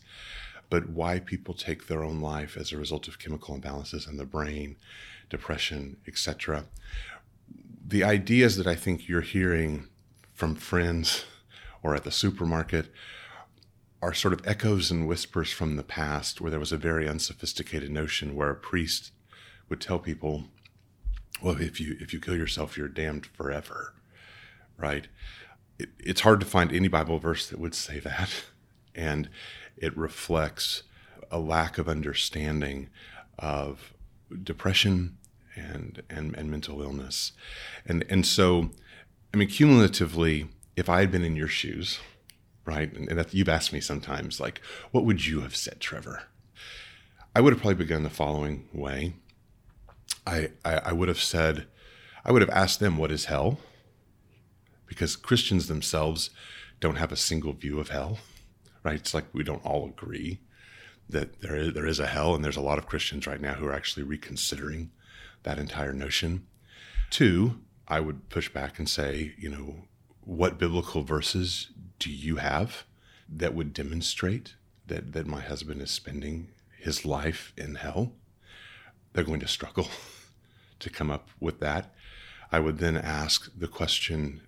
but 0.68 0.90
why 0.90 1.18
people 1.18 1.54
take 1.54 1.86
their 1.86 2.04
own 2.04 2.20
life 2.20 2.56
as 2.56 2.72
a 2.72 2.78
result 2.78 3.08
of 3.08 3.18
chemical 3.18 3.58
imbalances 3.58 4.08
in 4.08 4.18
the 4.18 4.26
brain 4.26 4.76
depression, 5.30 5.96
etc. 6.06 6.66
The 7.86 8.04
ideas 8.04 8.56
that 8.58 8.66
I 8.66 8.74
think 8.74 9.08
you're 9.08 9.22
hearing 9.22 9.88
from 10.34 10.54
friends 10.54 11.24
or 11.82 11.94
at 11.96 12.04
the 12.04 12.10
supermarket 12.10 12.92
are 14.02 14.12
sort 14.12 14.34
of 14.34 14.46
echoes 14.46 14.90
and 14.90 15.06
whispers 15.06 15.52
from 15.52 15.76
the 15.76 15.82
past 15.84 16.40
where 16.40 16.50
there 16.50 16.60
was 16.60 16.72
a 16.72 16.76
very 16.76 17.08
unsophisticated 17.08 17.90
notion 17.90 18.34
where 18.34 18.50
a 18.50 18.56
priest 18.56 19.12
would 19.68 19.80
tell 19.80 20.00
people, 20.00 20.44
well, 21.40 21.60
if 21.60 21.80
you 21.80 21.96
if 22.00 22.12
you 22.12 22.20
kill 22.20 22.36
yourself, 22.36 22.76
you're 22.76 22.88
damned 22.88 23.26
forever, 23.26 23.94
right? 24.76 25.06
It, 25.78 25.90
it's 26.00 26.22
hard 26.22 26.40
to 26.40 26.46
find 26.46 26.72
any 26.72 26.88
Bible 26.88 27.18
verse 27.18 27.48
that 27.48 27.60
would 27.60 27.74
say 27.74 28.00
that, 28.00 28.30
and 28.94 29.30
it 29.76 29.96
reflects 29.96 30.82
a 31.30 31.38
lack 31.38 31.78
of 31.78 31.88
understanding 31.88 32.90
of 33.38 33.94
depression 34.42 35.16
and, 35.56 36.02
and, 36.10 36.34
and 36.36 36.50
mental 36.50 36.82
illness. 36.82 37.32
And, 37.86 38.04
and 38.08 38.26
so, 38.26 38.70
I 39.32 39.36
mean, 39.36 39.48
cumulatively, 39.48 40.48
if 40.76 40.88
I 40.88 41.00
had 41.00 41.10
been 41.10 41.24
in 41.24 41.36
your 41.36 41.48
shoes, 41.48 42.00
right, 42.64 42.92
and, 42.94 43.08
and 43.08 43.34
you've 43.34 43.48
asked 43.48 43.72
me 43.72 43.80
sometimes, 43.80 44.40
like, 44.40 44.60
what 44.90 45.04
would 45.04 45.26
you 45.26 45.40
have 45.40 45.56
said, 45.56 45.80
Trevor? 45.80 46.24
I 47.34 47.40
would 47.40 47.52
have 47.52 47.60
probably 47.60 47.76
begun 47.76 48.02
the 48.02 48.10
following 48.10 48.68
way. 48.72 49.14
I, 50.26 50.50
I, 50.64 50.74
I 50.76 50.92
would 50.92 51.08
have 51.08 51.20
said, 51.20 51.66
I 52.24 52.32
would 52.32 52.42
have 52.42 52.50
asked 52.50 52.78
them, 52.78 52.96
what 52.96 53.10
is 53.10 53.24
hell? 53.24 53.58
Because 54.86 55.16
Christians 55.16 55.66
themselves 55.66 56.30
don't 56.80 56.96
have 56.96 57.12
a 57.12 57.16
single 57.16 57.52
view 57.52 57.80
of 57.80 57.88
hell, 57.88 58.18
right? 58.84 58.96
It's 58.96 59.14
like 59.14 59.24
we 59.32 59.42
don't 59.42 59.64
all 59.64 59.86
agree 59.86 60.40
that 61.08 61.40
there 61.40 61.56
is, 61.56 61.74
there 61.74 61.86
is 61.86 61.98
a 61.98 62.06
hell, 62.06 62.34
and 62.34 62.44
there's 62.44 62.56
a 62.56 62.62
lot 62.62 62.78
of 62.78 62.86
Christians 62.86 63.26
right 63.26 63.40
now 63.40 63.54
who 63.54 63.66
are 63.66 63.74
actually 63.74 64.02
reconsidering 64.02 64.90
that 65.42 65.58
entire 65.58 65.92
notion. 65.92 66.46
Two, 67.10 67.60
I 67.88 68.00
would 68.00 68.28
push 68.28 68.48
back 68.48 68.78
and 68.78 68.88
say, 68.88 69.34
you 69.38 69.48
know, 69.48 69.84
what 70.20 70.58
biblical 70.58 71.02
verses 71.02 71.72
do 72.02 72.10
you 72.10 72.36
have 72.36 72.84
that 73.28 73.54
would 73.54 73.72
demonstrate 73.72 74.54
that, 74.88 75.12
that 75.12 75.24
my 75.24 75.40
husband 75.40 75.80
is 75.80 75.90
spending 75.90 76.48
his 76.80 77.04
life 77.04 77.52
in 77.56 77.76
hell? 77.76 78.12
They're 79.12 79.22
going 79.22 79.40
to 79.40 79.48
struggle 79.48 79.86
to 80.80 80.90
come 80.90 81.12
up 81.12 81.28
with 81.38 81.60
that. 81.60 81.94
I 82.50 82.58
would 82.58 82.78
then 82.78 82.96
ask 82.96 83.50
the 83.56 83.68
question 83.68 84.40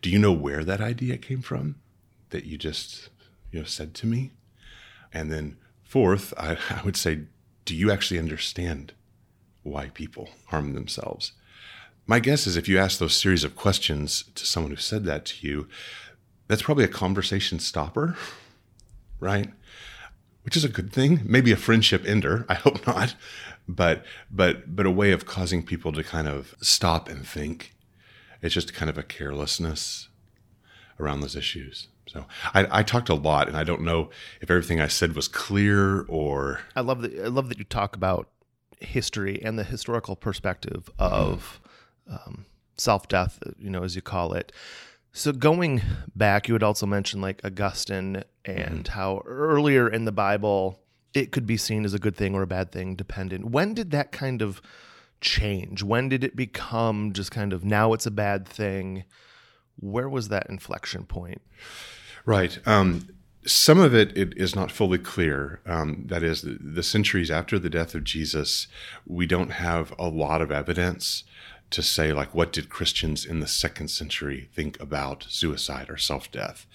Do 0.00 0.08
you 0.08 0.18
know 0.18 0.32
where 0.32 0.64
that 0.64 0.80
idea 0.80 1.18
came 1.18 1.42
from 1.42 1.76
that 2.30 2.46
you 2.46 2.56
just 2.56 3.10
you 3.52 3.58
know 3.58 3.66
said 3.66 3.92
to 3.96 4.06
me? 4.06 4.30
And 5.12 5.30
then 5.30 5.58
fourth, 5.82 6.32
I, 6.38 6.56
I 6.70 6.80
would 6.84 6.96
say, 6.96 7.20
Do 7.66 7.76
you 7.76 7.90
actually 7.90 8.18
understand 8.18 8.94
why 9.62 9.90
people 9.90 10.30
harm 10.46 10.72
themselves? 10.72 11.32
My 12.06 12.18
guess 12.18 12.46
is 12.46 12.56
if 12.56 12.66
you 12.66 12.78
ask 12.78 12.98
those 12.98 13.14
series 13.14 13.44
of 13.44 13.56
questions 13.56 14.24
to 14.34 14.46
someone 14.46 14.70
who 14.70 14.76
said 14.76 15.04
that 15.04 15.26
to 15.26 15.46
you, 15.46 15.68
that's 16.48 16.62
probably 16.62 16.84
a 16.84 16.88
conversation 16.88 17.58
stopper, 17.58 18.16
right? 19.20 19.50
Which 20.42 20.56
is 20.56 20.64
a 20.64 20.68
good 20.68 20.92
thing. 20.92 21.20
Maybe 21.24 21.52
a 21.52 21.56
friendship 21.56 22.04
ender. 22.06 22.44
I 22.48 22.54
hope 22.54 22.86
not. 22.86 23.14
But 23.66 24.04
but 24.30 24.76
but 24.76 24.84
a 24.84 24.90
way 24.90 25.12
of 25.12 25.24
causing 25.24 25.62
people 25.64 25.92
to 25.92 26.04
kind 26.04 26.28
of 26.28 26.54
stop 26.60 27.08
and 27.08 27.26
think. 27.26 27.72
It's 28.42 28.52
just 28.52 28.74
kind 28.74 28.90
of 28.90 28.98
a 28.98 29.02
carelessness 29.02 30.08
around 31.00 31.20
those 31.20 31.34
issues. 31.34 31.88
So 32.06 32.26
I, 32.52 32.80
I 32.80 32.82
talked 32.82 33.08
a 33.08 33.14
lot, 33.14 33.48
and 33.48 33.56
I 33.56 33.64
don't 33.64 33.80
know 33.80 34.10
if 34.42 34.50
everything 34.50 34.80
I 34.80 34.88
said 34.88 35.16
was 35.16 35.28
clear 35.28 36.02
or. 36.02 36.60
I 36.76 36.82
love 36.82 37.00
that. 37.02 37.18
I 37.18 37.28
love 37.28 37.48
that 37.48 37.58
you 37.58 37.64
talk 37.64 37.96
about 37.96 38.28
history 38.80 39.40
and 39.42 39.58
the 39.58 39.64
historical 39.64 40.14
perspective 40.14 40.90
of 40.98 41.60
um, 42.08 42.44
self 42.76 43.08
death, 43.08 43.42
you 43.58 43.70
know, 43.70 43.82
as 43.82 43.96
you 43.96 44.02
call 44.02 44.34
it. 44.34 44.52
So 45.16 45.30
going 45.30 45.80
back, 46.16 46.48
you 46.48 46.54
had 46.56 46.64
also 46.64 46.86
mentioned 46.86 47.22
like 47.22 47.40
Augustine 47.44 48.24
and 48.44 48.86
how 48.88 49.22
earlier 49.24 49.88
in 49.88 50.06
the 50.06 50.12
Bible 50.12 50.80
it 51.14 51.30
could 51.30 51.46
be 51.46 51.56
seen 51.56 51.84
as 51.84 51.94
a 51.94 52.00
good 52.00 52.16
thing 52.16 52.34
or 52.34 52.42
a 52.42 52.48
bad 52.48 52.72
thing, 52.72 52.96
dependent. 52.96 53.44
When 53.52 53.74
did 53.74 53.92
that 53.92 54.10
kind 54.10 54.42
of 54.42 54.60
change? 55.20 55.84
When 55.84 56.08
did 56.08 56.24
it 56.24 56.34
become 56.34 57.12
just 57.12 57.30
kind 57.30 57.52
of 57.52 57.64
now 57.64 57.92
it's 57.92 58.06
a 58.06 58.10
bad 58.10 58.48
thing? 58.48 59.04
Where 59.78 60.08
was 60.08 60.30
that 60.30 60.48
inflection 60.50 61.04
point? 61.04 61.40
Right. 62.26 62.58
Um, 62.66 63.08
some 63.46 63.78
of 63.78 63.94
it, 63.94 64.16
it 64.18 64.36
is 64.36 64.56
not 64.56 64.72
fully 64.72 64.98
clear. 64.98 65.60
Um, 65.64 66.06
that 66.08 66.24
is, 66.24 66.42
the, 66.42 66.58
the 66.60 66.82
centuries 66.82 67.30
after 67.30 67.56
the 67.60 67.70
death 67.70 67.94
of 67.94 68.02
Jesus, 68.02 68.66
we 69.06 69.26
don't 69.26 69.52
have 69.52 69.94
a 69.96 70.08
lot 70.08 70.42
of 70.42 70.50
evidence 70.50 71.22
to 71.70 71.82
say, 71.82 72.12
like, 72.12 72.34
what 72.34 72.52
did 72.52 72.68
Christians 72.68 73.24
in 73.24 73.40
the 73.40 73.46
second 73.46 73.88
century 73.88 74.48
think 74.54 74.78
about 74.80 75.26
suicide 75.28 75.90
or 75.90 75.96
self 75.96 76.30
death, 76.30 76.66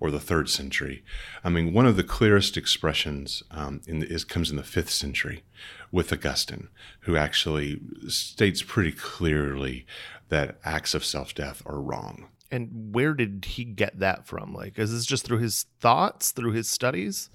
or 0.00 0.10
the 0.10 0.20
third 0.20 0.48
century? 0.48 1.04
I 1.44 1.48
mean, 1.48 1.72
one 1.72 1.86
of 1.86 1.96
the 1.96 2.04
clearest 2.04 2.56
expressions 2.56 3.42
um, 3.50 3.80
in 3.86 4.00
the, 4.00 4.06
is 4.06 4.24
comes 4.24 4.50
in 4.50 4.56
the 4.56 4.62
fifth 4.62 4.90
century 4.90 5.44
with 5.92 6.12
Augustine, 6.12 6.68
who 7.00 7.16
actually 7.16 7.80
states 8.08 8.62
pretty 8.62 8.92
clearly 8.92 9.86
that 10.28 10.58
acts 10.64 10.94
of 10.94 11.04
self 11.04 11.34
death 11.34 11.62
are 11.66 11.80
wrong. 11.80 12.28
And 12.50 12.94
where 12.94 13.12
did 13.12 13.44
he 13.46 13.64
get 13.64 13.98
that 14.00 14.26
from? 14.26 14.54
Like, 14.54 14.78
is 14.78 14.90
this 14.90 15.04
just 15.04 15.24
through 15.24 15.38
his 15.38 15.66
thoughts, 15.80 16.30
through 16.30 16.52
his 16.52 16.68
studies? 16.68 17.28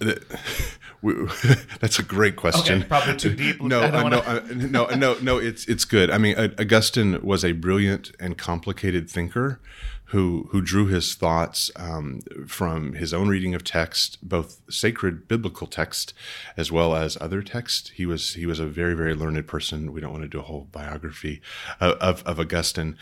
That's 1.80 1.98
a 1.98 2.02
great 2.02 2.36
question. 2.36 2.78
Okay, 2.78 2.88
probably 2.88 3.16
too 3.16 3.34
deep. 3.34 3.60
No, 3.60 3.82
uh, 3.82 3.90
no, 3.90 4.02
wanna- 4.02 4.18
uh, 4.18 4.42
no, 4.54 4.86
no, 4.86 5.16
no. 5.20 5.38
It's 5.38 5.66
it's 5.66 5.84
good. 5.84 6.10
I 6.10 6.18
mean, 6.18 6.36
uh, 6.36 6.48
Augustine 6.58 7.20
was 7.22 7.44
a 7.44 7.52
brilliant 7.52 8.10
and 8.18 8.38
complicated 8.38 9.08
thinker, 9.08 9.60
who 10.06 10.48
who 10.50 10.60
drew 10.60 10.86
his 10.86 11.14
thoughts 11.14 11.70
um, 11.76 12.20
from 12.46 12.94
his 12.94 13.12
own 13.12 13.28
reading 13.28 13.54
of 13.54 13.64
text, 13.64 14.18
both 14.22 14.60
sacred 14.70 15.26
biblical 15.26 15.66
text 15.66 16.14
as 16.56 16.70
well 16.70 16.94
as 16.94 17.18
other 17.20 17.42
text. 17.42 17.92
He 17.94 18.06
was 18.06 18.34
he 18.34 18.46
was 18.46 18.60
a 18.60 18.66
very 18.66 18.94
very 18.94 19.14
learned 19.14 19.46
person. 19.46 19.92
We 19.92 20.00
don't 20.00 20.12
want 20.12 20.22
to 20.22 20.28
do 20.28 20.38
a 20.40 20.42
whole 20.42 20.68
biography 20.70 21.40
of, 21.80 21.94
of, 21.98 22.22
of 22.24 22.38
Augustine, 22.38 22.96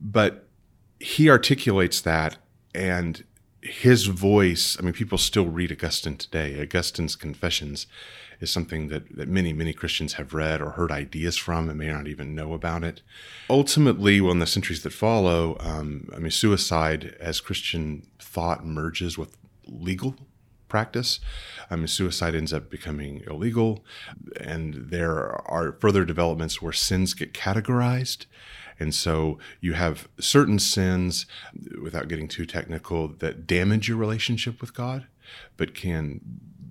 but 0.00 0.47
he 1.00 1.28
articulates 1.28 2.00
that 2.00 2.36
and 2.74 3.24
his 3.60 4.06
voice 4.06 4.76
i 4.78 4.82
mean 4.82 4.92
people 4.92 5.18
still 5.18 5.46
read 5.46 5.70
augustine 5.72 6.16
today 6.16 6.60
augustine's 6.60 7.16
confessions 7.16 7.86
is 8.40 8.50
something 8.52 8.86
that, 8.88 9.16
that 9.16 9.28
many 9.28 9.52
many 9.52 9.72
christians 9.72 10.14
have 10.14 10.32
read 10.32 10.60
or 10.60 10.70
heard 10.70 10.92
ideas 10.92 11.36
from 11.36 11.68
and 11.68 11.78
may 11.78 11.88
not 11.88 12.06
even 12.06 12.34
know 12.34 12.52
about 12.52 12.84
it 12.84 13.02
ultimately 13.50 14.20
well 14.20 14.32
in 14.32 14.38
the 14.38 14.46
centuries 14.46 14.82
that 14.82 14.92
follow 14.92 15.56
um, 15.60 16.08
i 16.14 16.18
mean 16.18 16.30
suicide 16.30 17.16
as 17.20 17.40
christian 17.40 18.06
thought 18.18 18.64
merges 18.64 19.18
with 19.18 19.36
legal 19.66 20.14
practice. 20.68 21.18
I 21.70 21.76
mean, 21.76 21.88
suicide 21.88 22.34
ends 22.34 22.52
up 22.52 22.70
becoming 22.70 23.22
illegal, 23.26 23.84
and 24.40 24.74
there 24.90 25.30
are 25.50 25.72
further 25.80 26.04
developments 26.04 26.62
where 26.62 26.72
sins 26.72 27.14
get 27.14 27.32
categorized. 27.32 28.26
And 28.78 28.94
so 28.94 29.38
you 29.60 29.72
have 29.72 30.08
certain 30.20 30.58
sins, 30.58 31.26
without 31.82 32.08
getting 32.08 32.28
too 32.28 32.46
technical, 32.46 33.08
that 33.08 33.46
damage 33.46 33.88
your 33.88 33.96
relationship 33.96 34.60
with 34.60 34.74
God, 34.74 35.06
but 35.56 35.74
can 35.74 36.20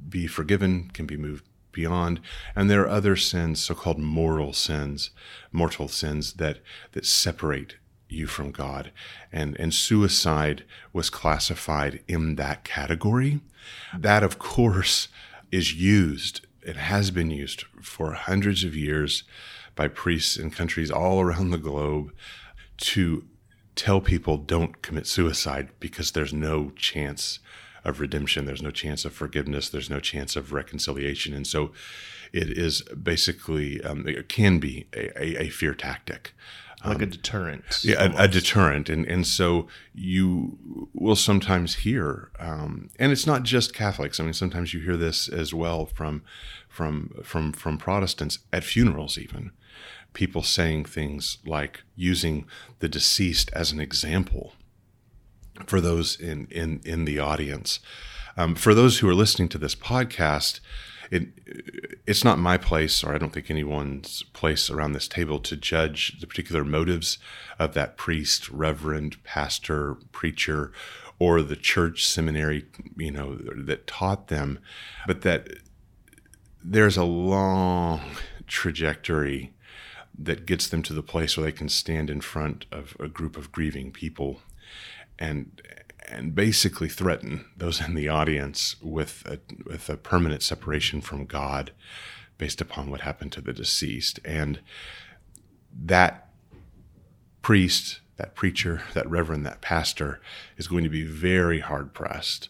be 0.09 0.25
forgiven, 0.25 0.89
can 0.93 1.05
be 1.05 1.17
moved 1.17 1.45
beyond. 1.73 2.19
And 2.55 2.69
there 2.69 2.81
are 2.81 2.89
other 2.89 3.15
sins, 3.15 3.61
so-called 3.61 3.99
moral 3.99 4.53
sins, 4.53 5.11
mortal 5.51 5.87
sins 5.87 6.33
that 6.33 6.59
that 6.93 7.05
separate 7.05 7.75
you 8.09 8.25
from 8.25 8.51
God. 8.51 8.91
And 9.31 9.59
and 9.59 9.73
suicide 9.73 10.63
was 10.93 11.09
classified 11.09 12.01
in 12.07 12.35
that 12.35 12.63
category. 12.63 13.41
That 13.95 14.23
of 14.23 14.39
course 14.39 15.09
is 15.51 15.73
used, 15.73 16.46
it 16.67 16.75
has 16.75 17.12
been 17.12 17.31
used 17.31 17.62
for 17.81 18.12
hundreds 18.12 18.63
of 18.63 18.75
years 18.75 19.24
by 19.75 19.88
priests 19.88 20.36
in 20.38 20.51
countries 20.51 20.91
all 20.91 21.21
around 21.21 21.51
the 21.51 21.57
globe 21.57 22.12
to 22.77 23.24
tell 23.75 24.01
people 24.01 24.38
don't 24.38 24.81
commit 24.81 25.07
suicide 25.07 25.69
because 25.79 26.12
there's 26.12 26.33
no 26.33 26.71
chance 26.71 27.39
of 27.86 28.01
redemption, 28.01 28.45
there's 28.45 28.62
no 28.62 28.71
chance 28.71 29.05
of 29.05 29.13
forgiveness, 29.13 29.69
there's 29.69 29.89
no 29.89 30.01
chance 30.01 30.36
of 30.36 30.51
reconciliation. 30.51 31.33
And 31.33 31.47
so 31.47 31.71
it 32.33 32.50
is 32.50 32.81
basically, 32.81 33.81
um, 33.81 34.05
it 34.05 34.27
can 34.27 34.59
be 34.59 34.88
a, 34.93 35.17
a, 35.17 35.43
a 35.43 35.50
fear 35.50 35.74
tactic. 35.74 36.33
Like 36.86 37.01
a 37.01 37.05
deterrent. 37.05 37.84
Yeah, 37.84 38.03
a, 38.03 38.24
a 38.24 38.27
deterrent, 38.27 38.89
and 38.89 39.05
and 39.05 39.25
so 39.25 39.67
you 39.93 40.89
will 40.93 41.15
sometimes 41.15 41.75
hear, 41.75 42.29
um, 42.39 42.89
and 43.00 43.12
it's 43.12 43.25
not 43.25 43.43
just 43.43 43.74
Catholics. 43.74 44.19
I 44.19 44.24
mean, 44.24 44.34
sometimes 44.34 44.74
you 44.74 44.79
hear 44.81 44.98
this 44.98 45.27
as 45.27 45.53
well 45.53 45.86
from 45.86 46.24
from 46.69 47.19
from 47.24 47.51
from 47.53 47.77
Protestants 47.77 48.39
at 48.53 48.63
funerals, 48.63 49.17
even 49.17 49.51
people 50.13 50.41
saying 50.41 50.86
things 50.86 51.38
like 51.46 51.84
using 51.96 52.46
the 52.79 52.89
deceased 52.89 53.51
as 53.53 53.72
an 53.72 53.79
example 53.79 54.53
for 55.65 55.81
those 55.81 56.19
in 56.19 56.48
in 56.51 56.81
in 56.86 57.05
the 57.05 57.19
audience. 57.19 57.79
Um, 58.36 58.53
for 58.53 58.75
those 58.75 59.00
who 59.00 59.10
are 59.10 59.15
listening 59.15 59.50
to 59.50 59.57
this 59.57 59.74
podcast, 59.74 60.60
it 61.11 61.29
it's 62.05 62.23
not 62.23 62.39
my 62.39 62.57
place, 62.57 63.03
or 63.03 63.13
I 63.13 63.17
don't 63.17 63.33
think 63.33 63.49
anyone's 63.49 64.23
place 64.33 64.69
around 64.69 64.93
this 64.93 65.07
table 65.07 65.39
to 65.39 65.57
judge 65.57 66.19
the 66.19 66.27
particular 66.27 66.63
motives 66.63 67.17
of 67.59 67.73
that 67.73 67.97
priest, 67.97 68.49
reverend, 68.49 69.21
pastor, 69.23 69.95
preacher, 70.11 70.71
or 71.19 71.41
the 71.41 71.55
church 71.55 72.05
seminary, 72.05 72.65
you 72.95 73.11
know, 73.11 73.35
that 73.35 73.87
taught 73.87 74.27
them, 74.27 74.59
but 75.05 75.21
that 75.21 75.47
there's 76.63 76.97
a 76.97 77.03
long 77.03 78.01
trajectory 78.45 79.53
that 80.17 80.45
gets 80.45 80.67
them 80.67 80.81
to 80.83 80.93
the 80.93 81.03
place 81.03 81.37
where 81.37 81.45
they 81.45 81.51
can 81.51 81.69
stand 81.69 82.09
in 82.09 82.21
front 82.21 82.65
of 82.71 82.95
a 82.99 83.07
group 83.07 83.37
of 83.37 83.51
grieving 83.51 83.91
people. 83.91 84.41
And 85.19 85.61
and 86.07 86.33
basically 86.33 86.89
threaten 86.89 87.45
those 87.55 87.81
in 87.81 87.95
the 87.95 88.07
audience 88.07 88.75
with 88.81 89.23
a, 89.25 89.39
with 89.65 89.89
a 89.89 89.97
permanent 89.97 90.41
separation 90.41 91.01
from 91.01 91.25
God 91.25 91.71
based 92.37 92.61
upon 92.61 92.89
what 92.89 93.01
happened 93.01 93.31
to 93.33 93.41
the 93.41 93.53
deceased. 93.53 94.19
And 94.23 94.59
that 95.73 96.29
priest, 97.41 97.99
that 98.17 98.35
preacher, 98.35 98.83
that 98.93 99.09
reverend, 99.09 99.45
that 99.45 99.61
pastor 99.61 100.21
is 100.57 100.67
going 100.67 100.83
to 100.83 100.89
be 100.89 101.03
very 101.03 101.59
hard 101.59 101.93
pressed 101.93 102.49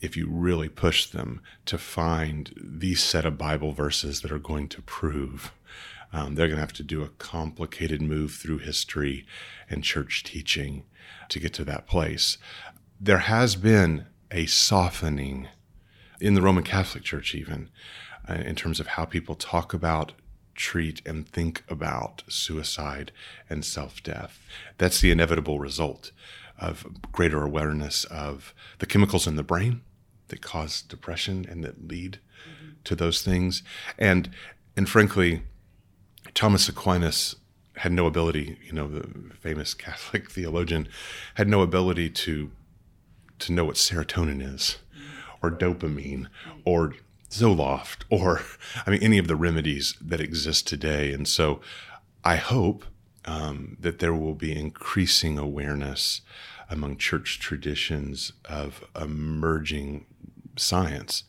if 0.00 0.16
you 0.16 0.26
really 0.28 0.68
push 0.68 1.06
them 1.06 1.40
to 1.64 1.78
find 1.78 2.52
these 2.56 3.02
set 3.02 3.24
of 3.24 3.38
Bible 3.38 3.72
verses 3.72 4.20
that 4.20 4.32
are 4.32 4.38
going 4.38 4.68
to 4.68 4.82
prove. 4.82 5.52
Um, 6.12 6.34
they're 6.34 6.46
going 6.46 6.56
to 6.56 6.62
have 6.62 6.72
to 6.74 6.82
do 6.82 7.02
a 7.02 7.08
complicated 7.08 8.02
move 8.02 8.32
through 8.32 8.58
history 8.58 9.26
and 9.70 9.82
church 9.82 10.22
teaching 10.24 10.84
to 11.28 11.40
get 11.40 11.54
to 11.54 11.64
that 11.64 11.86
place. 11.86 12.38
There 13.00 13.18
has 13.18 13.56
been 13.56 14.06
a 14.30 14.46
softening 14.46 15.48
in 16.20 16.34
the 16.34 16.42
Roman 16.42 16.64
Catholic 16.64 17.02
Church, 17.02 17.34
even 17.34 17.70
uh, 18.28 18.34
in 18.34 18.54
terms 18.54 18.78
of 18.78 18.88
how 18.88 19.04
people 19.04 19.34
talk 19.34 19.74
about, 19.74 20.12
treat, 20.54 21.02
and 21.06 21.28
think 21.28 21.64
about 21.68 22.22
suicide 22.28 23.10
and 23.48 23.64
self 23.64 24.02
death. 24.02 24.38
That's 24.78 25.00
the 25.00 25.10
inevitable 25.10 25.58
result 25.58 26.12
of 26.58 26.86
greater 27.10 27.42
awareness 27.42 28.04
of 28.04 28.54
the 28.78 28.86
chemicals 28.86 29.26
in 29.26 29.36
the 29.36 29.42
brain 29.42 29.80
that 30.28 30.42
cause 30.42 30.82
depression 30.82 31.44
and 31.48 31.64
that 31.64 31.88
lead 31.88 32.20
mm-hmm. 32.48 32.72
to 32.84 32.94
those 32.94 33.22
things. 33.22 33.62
And 33.98 34.30
and 34.76 34.88
frankly, 34.88 35.42
Thomas 36.34 36.68
Aquinas 36.68 37.36
had 37.76 37.92
no 37.92 38.06
ability, 38.06 38.58
you 38.64 38.72
know, 38.72 38.88
the 38.88 39.34
famous 39.34 39.74
Catholic 39.74 40.30
theologian 40.30 40.88
had 41.34 41.48
no 41.48 41.62
ability 41.62 42.10
to 42.10 42.50
to 43.38 43.52
know 43.52 43.64
what 43.64 43.74
serotonin 43.74 44.40
is 44.40 44.78
or 45.42 45.50
dopamine 45.50 46.28
or 46.64 46.94
Zoloft 47.28 48.04
or 48.08 48.42
I 48.86 48.90
mean 48.90 49.02
any 49.02 49.18
of 49.18 49.26
the 49.26 49.36
remedies 49.36 49.96
that 50.00 50.20
exist 50.20 50.66
today. 50.68 51.12
And 51.12 51.26
so 51.26 51.60
I 52.24 52.36
hope 52.36 52.84
um, 53.24 53.76
that 53.80 53.98
there 53.98 54.14
will 54.14 54.34
be 54.34 54.56
increasing 54.56 55.38
awareness 55.38 56.20
among 56.68 56.96
church 56.96 57.38
traditions 57.40 58.32
of 58.44 58.84
emerging 59.00 60.06
science 60.56 61.24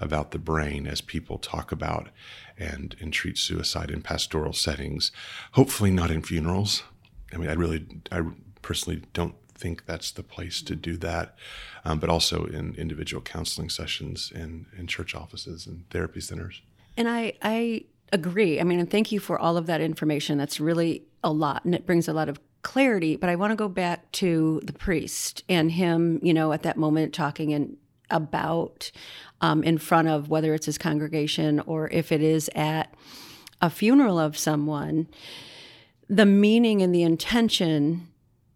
about 0.00 0.32
the 0.32 0.38
brain 0.38 0.86
as 0.86 1.00
people 1.00 1.38
talk 1.38 1.70
about 1.70 2.08
and, 2.62 2.96
and 3.00 3.12
treat 3.12 3.38
suicide 3.38 3.90
in 3.90 4.02
pastoral 4.02 4.52
settings. 4.52 5.12
Hopefully, 5.52 5.90
not 5.90 6.10
in 6.10 6.22
funerals. 6.22 6.82
I 7.32 7.36
mean, 7.38 7.48
I 7.48 7.54
really, 7.54 7.86
I 8.10 8.22
personally 8.60 9.02
don't 9.12 9.34
think 9.54 9.86
that's 9.86 10.10
the 10.10 10.22
place 10.22 10.60
to 10.62 10.74
do 10.74 10.96
that, 10.98 11.36
um, 11.84 11.98
but 11.98 12.10
also 12.10 12.44
in 12.44 12.74
individual 12.74 13.22
counseling 13.22 13.70
sessions 13.70 14.32
in, 14.34 14.66
in 14.76 14.86
church 14.86 15.14
offices 15.14 15.66
and 15.66 15.88
therapy 15.90 16.20
centers. 16.20 16.62
And 16.96 17.08
I, 17.08 17.34
I 17.42 17.84
agree. 18.12 18.60
I 18.60 18.64
mean, 18.64 18.80
and 18.80 18.90
thank 18.90 19.12
you 19.12 19.20
for 19.20 19.38
all 19.38 19.56
of 19.56 19.66
that 19.66 19.80
information. 19.80 20.36
That's 20.38 20.60
really 20.60 21.04
a 21.24 21.32
lot, 21.32 21.64
and 21.64 21.74
it 21.74 21.86
brings 21.86 22.08
a 22.08 22.12
lot 22.12 22.28
of 22.28 22.38
clarity. 22.62 23.16
But 23.16 23.30
I 23.30 23.36
want 23.36 23.52
to 23.52 23.56
go 23.56 23.68
back 23.68 24.10
to 24.12 24.60
the 24.64 24.72
priest 24.72 25.42
and 25.48 25.70
him, 25.70 26.20
you 26.22 26.34
know, 26.34 26.52
at 26.52 26.62
that 26.62 26.76
moment 26.76 27.14
talking 27.14 27.52
and 27.52 27.76
about 28.10 28.90
um, 29.42 29.62
in 29.62 29.76
front 29.76 30.08
of 30.08 30.28
whether 30.28 30.54
it's 30.54 30.66
his 30.66 30.78
congregation 30.78 31.60
or 31.60 31.90
if 31.90 32.12
it 32.12 32.22
is 32.22 32.48
at 32.54 32.94
a 33.60 33.68
funeral 33.68 34.18
of 34.18 34.38
someone, 34.38 35.08
the 36.08 36.26
meaning 36.26 36.80
and 36.80 36.94
the 36.94 37.02
intention 37.02 38.08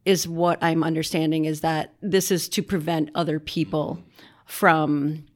is 0.05 0.29
what 0.29 0.63
I'm 0.63 0.85
understanding 0.85 1.45
is 1.45 1.61
that 1.61 1.93
this 2.01 2.31
is 2.31 2.49
to 2.51 2.63
prevent 2.63 3.11
other 3.15 3.41
people 3.41 4.03
from 4.47 5.27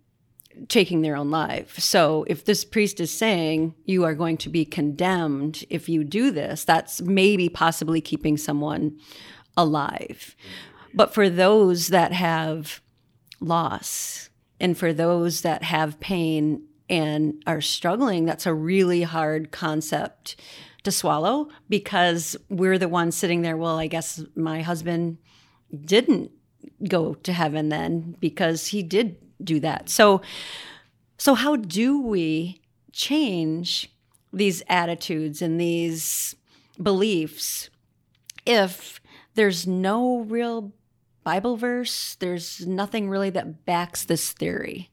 taking 0.68 1.02
their 1.02 1.16
own 1.16 1.30
life. 1.30 1.78
So 1.78 2.24
if 2.28 2.44
this 2.44 2.64
priest 2.64 3.00
is 3.00 3.10
saying 3.10 3.74
you 3.84 4.04
are 4.04 4.14
going 4.14 4.36
to 4.38 4.48
be 4.48 4.64
condemned 4.64 5.64
if 5.70 5.88
you 5.88 6.04
do 6.04 6.30
this, 6.30 6.64
that's 6.64 7.00
maybe 7.00 7.48
possibly 7.48 8.00
keeping 8.00 8.36
someone 8.36 8.98
alive. 9.56 10.36
But 10.94 11.12
for 11.12 11.28
those 11.28 11.88
that 11.88 12.12
have 12.12 12.80
loss. 13.40 14.29
And 14.60 14.76
for 14.76 14.92
those 14.92 15.40
that 15.40 15.62
have 15.62 16.00
pain 16.00 16.62
and 16.88 17.42
are 17.46 17.60
struggling, 17.60 18.26
that's 18.26 18.46
a 18.46 18.54
really 18.54 19.02
hard 19.02 19.50
concept 19.50 20.36
to 20.82 20.92
swallow 20.92 21.48
because 21.68 22.36
we're 22.48 22.78
the 22.78 22.88
ones 22.88 23.16
sitting 23.16 23.42
there. 23.42 23.56
Well, 23.56 23.78
I 23.78 23.86
guess 23.86 24.22
my 24.34 24.62
husband 24.62 25.18
didn't 25.84 26.30
go 26.88 27.14
to 27.14 27.32
heaven 27.32 27.68
then 27.68 28.16
because 28.20 28.68
he 28.68 28.82
did 28.82 29.16
do 29.42 29.60
that. 29.60 29.88
So, 29.88 30.20
so 31.18 31.34
how 31.34 31.56
do 31.56 32.00
we 32.00 32.60
change 32.92 33.90
these 34.32 34.62
attitudes 34.68 35.42
and 35.42 35.60
these 35.60 36.34
beliefs 36.82 37.70
if 38.46 39.00
there's 39.34 39.66
no 39.66 40.20
real 40.20 40.72
Bible 41.30 41.56
verse. 41.56 42.16
There's 42.18 42.66
nothing 42.66 43.08
really 43.08 43.30
that 43.30 43.64
backs 43.64 44.04
this 44.04 44.32
theory. 44.32 44.90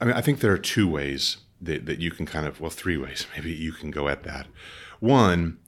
I 0.00 0.04
mean, 0.04 0.14
I 0.14 0.20
think 0.20 0.38
there 0.38 0.52
are 0.52 0.58
two 0.58 0.86
ways 0.86 1.38
that, 1.60 1.84
that 1.86 1.98
you 1.98 2.12
can 2.12 2.26
kind 2.26 2.46
of, 2.46 2.60
well, 2.60 2.70
three 2.70 2.96
ways 2.96 3.26
maybe 3.36 3.50
you 3.52 3.72
can 3.72 3.90
go 3.90 4.06
at 4.06 4.22
that. 4.22 4.46
One, 5.00 5.58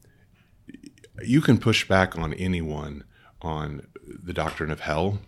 you 1.24 1.40
can 1.40 1.58
push 1.58 1.88
back 1.88 2.16
on 2.16 2.34
anyone 2.34 3.02
on 3.42 3.88
the 4.06 4.32
doctrine 4.32 4.70
of 4.70 4.78
hell. 4.78 5.18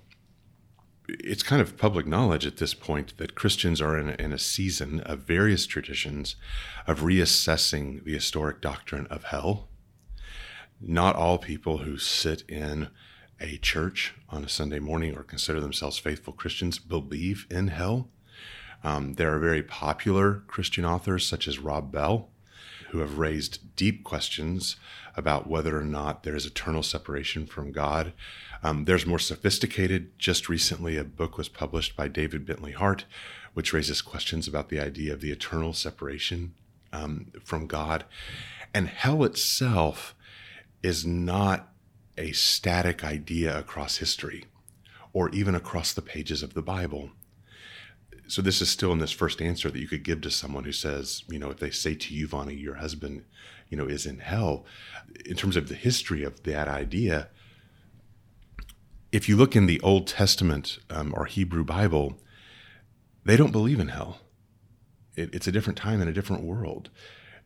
It's 1.09 1.43
kind 1.43 1.61
of 1.61 1.77
public 1.77 2.07
knowledge 2.07 2.47
at 2.47 2.59
this 2.59 2.73
point 2.73 3.17
that 3.17 3.35
Christians 3.35 3.81
are 3.81 3.99
in 3.99 4.11
a, 4.11 4.13
in 4.13 4.33
a 4.33 4.39
season 4.39 5.01
of 5.01 5.27
various 5.27 5.67
traditions 5.67 6.37
of 6.87 7.01
reassessing 7.01 8.05
the 8.05 8.15
historic 8.15 8.61
doctrine 8.61 9.09
of 9.09 9.25
hell. 9.25 9.67
Not 10.81 11.17
all 11.17 11.37
people 11.37 11.79
who 11.79 11.99
sit 11.99 12.43
in 12.49 12.91
a 13.40 13.59
church 13.59 14.14
on 14.29 14.44
a 14.44 14.49
Sunday 14.49 14.79
morning 14.79 15.16
or 15.16 15.22
consider 15.22 15.61
themselves 15.61 15.99
faithful 15.99 16.33
Christians 16.33 16.79
believe 16.79 17.46
in 17.51 17.68
hell. 17.68 18.09
Um, 18.83 19.14
there 19.14 19.35
are 19.35 19.38
very 19.38 19.62
popular 19.62 20.42
Christian 20.46 20.85
authors 20.85 21.27
such 21.27 21.49
as 21.49 21.59
Rob 21.59 21.90
Bell 21.90 22.29
who 22.90 22.99
have 22.99 23.18
raised 23.18 23.77
deep 23.77 24.05
questions 24.05 24.77
about 25.16 25.49
whether 25.49 25.79
or 25.79 25.85
not 25.85 26.22
there 26.22 26.37
is 26.37 26.46
eternal 26.46 26.83
separation 26.83 27.46
from 27.46 27.72
God. 27.72 28.12
Um, 28.62 28.85
there's 28.85 29.07
more 29.07 29.18
sophisticated. 29.18 30.18
Just 30.18 30.49
recently, 30.49 30.96
a 30.96 31.05
book 31.05 31.37
was 31.37 31.49
published 31.49 31.96
by 31.96 32.09
David 32.09 32.46
Bentley 32.46 32.72
Hart, 32.72 33.05
which 33.55 33.72
raises 33.72 34.03
questions 34.03 34.46
about 34.46 34.68
the 34.68 34.81
idea 34.81 35.12
of 35.12 35.20
the 35.20 35.31
eternal 35.31 35.72
separation 35.72 36.55
um, 36.92 37.33
from 37.42 37.66
God. 37.66 38.05
And 38.72 38.88
hell 38.88 39.25
itself 39.25 40.14
is 40.83 41.05
not 41.05 41.72
a 42.19 42.33
static 42.33 43.05
idea 43.05 43.57
across 43.59 43.99
history 43.99 44.45
or 45.13 45.31
even 45.31 45.55
across 45.55 45.93
the 45.93 46.03
pages 46.03 46.43
of 46.43 46.55
the 46.55 46.63
Bible. 46.63 47.11
So 48.29 48.43
this 48.43 48.61
is 48.61 48.69
still 48.69 48.93
in 48.93 48.99
this 48.99 49.13
first 49.13 49.41
answer 49.41 49.71
that 49.71 49.79
you 49.79 49.89
could 49.89 50.03
give 50.03 50.21
to 50.23 50.31
someone 50.31 50.65
who 50.65 50.73
says, 50.73 51.25
you 51.29 51.39
know, 51.39 51.51
if 51.51 51.59
they 51.59 51.71
say 51.71 51.95
to 51.95 52.15
you, 52.15 52.27
Vonnie, 52.27 52.55
your 52.55 52.75
husband, 52.75 53.25
you 53.69 53.77
know, 53.77 53.87
is 53.87 54.05
in 54.05 54.19
hell, 54.19 54.65
in 55.25 55.37
terms 55.37 55.57
of 55.57 55.69
the 55.69 55.75
history 55.75 56.23
of 56.23 56.43
that 56.43 56.69
idea, 56.69 57.29
if 59.13 59.29
you 59.29 59.37
look 59.37 59.55
in 59.55 59.67
the 59.67 59.81
Old 59.81 60.07
Testament 60.07 60.79
um, 60.91 61.15
or 61.17 61.27
Hebrew 61.27 61.65
Bible, 61.65 62.19
they 63.25 63.37
don't 63.37 63.53
believe 63.53 63.81
in 63.81 63.89
hell. 63.89 64.21
It, 65.17 65.35
it's 65.35 65.47
a 65.47 65.53
different 65.53 65.79
time 65.79 66.01
and 66.01 66.11
a 66.11 66.13
different 66.13 66.43
world 66.43 66.91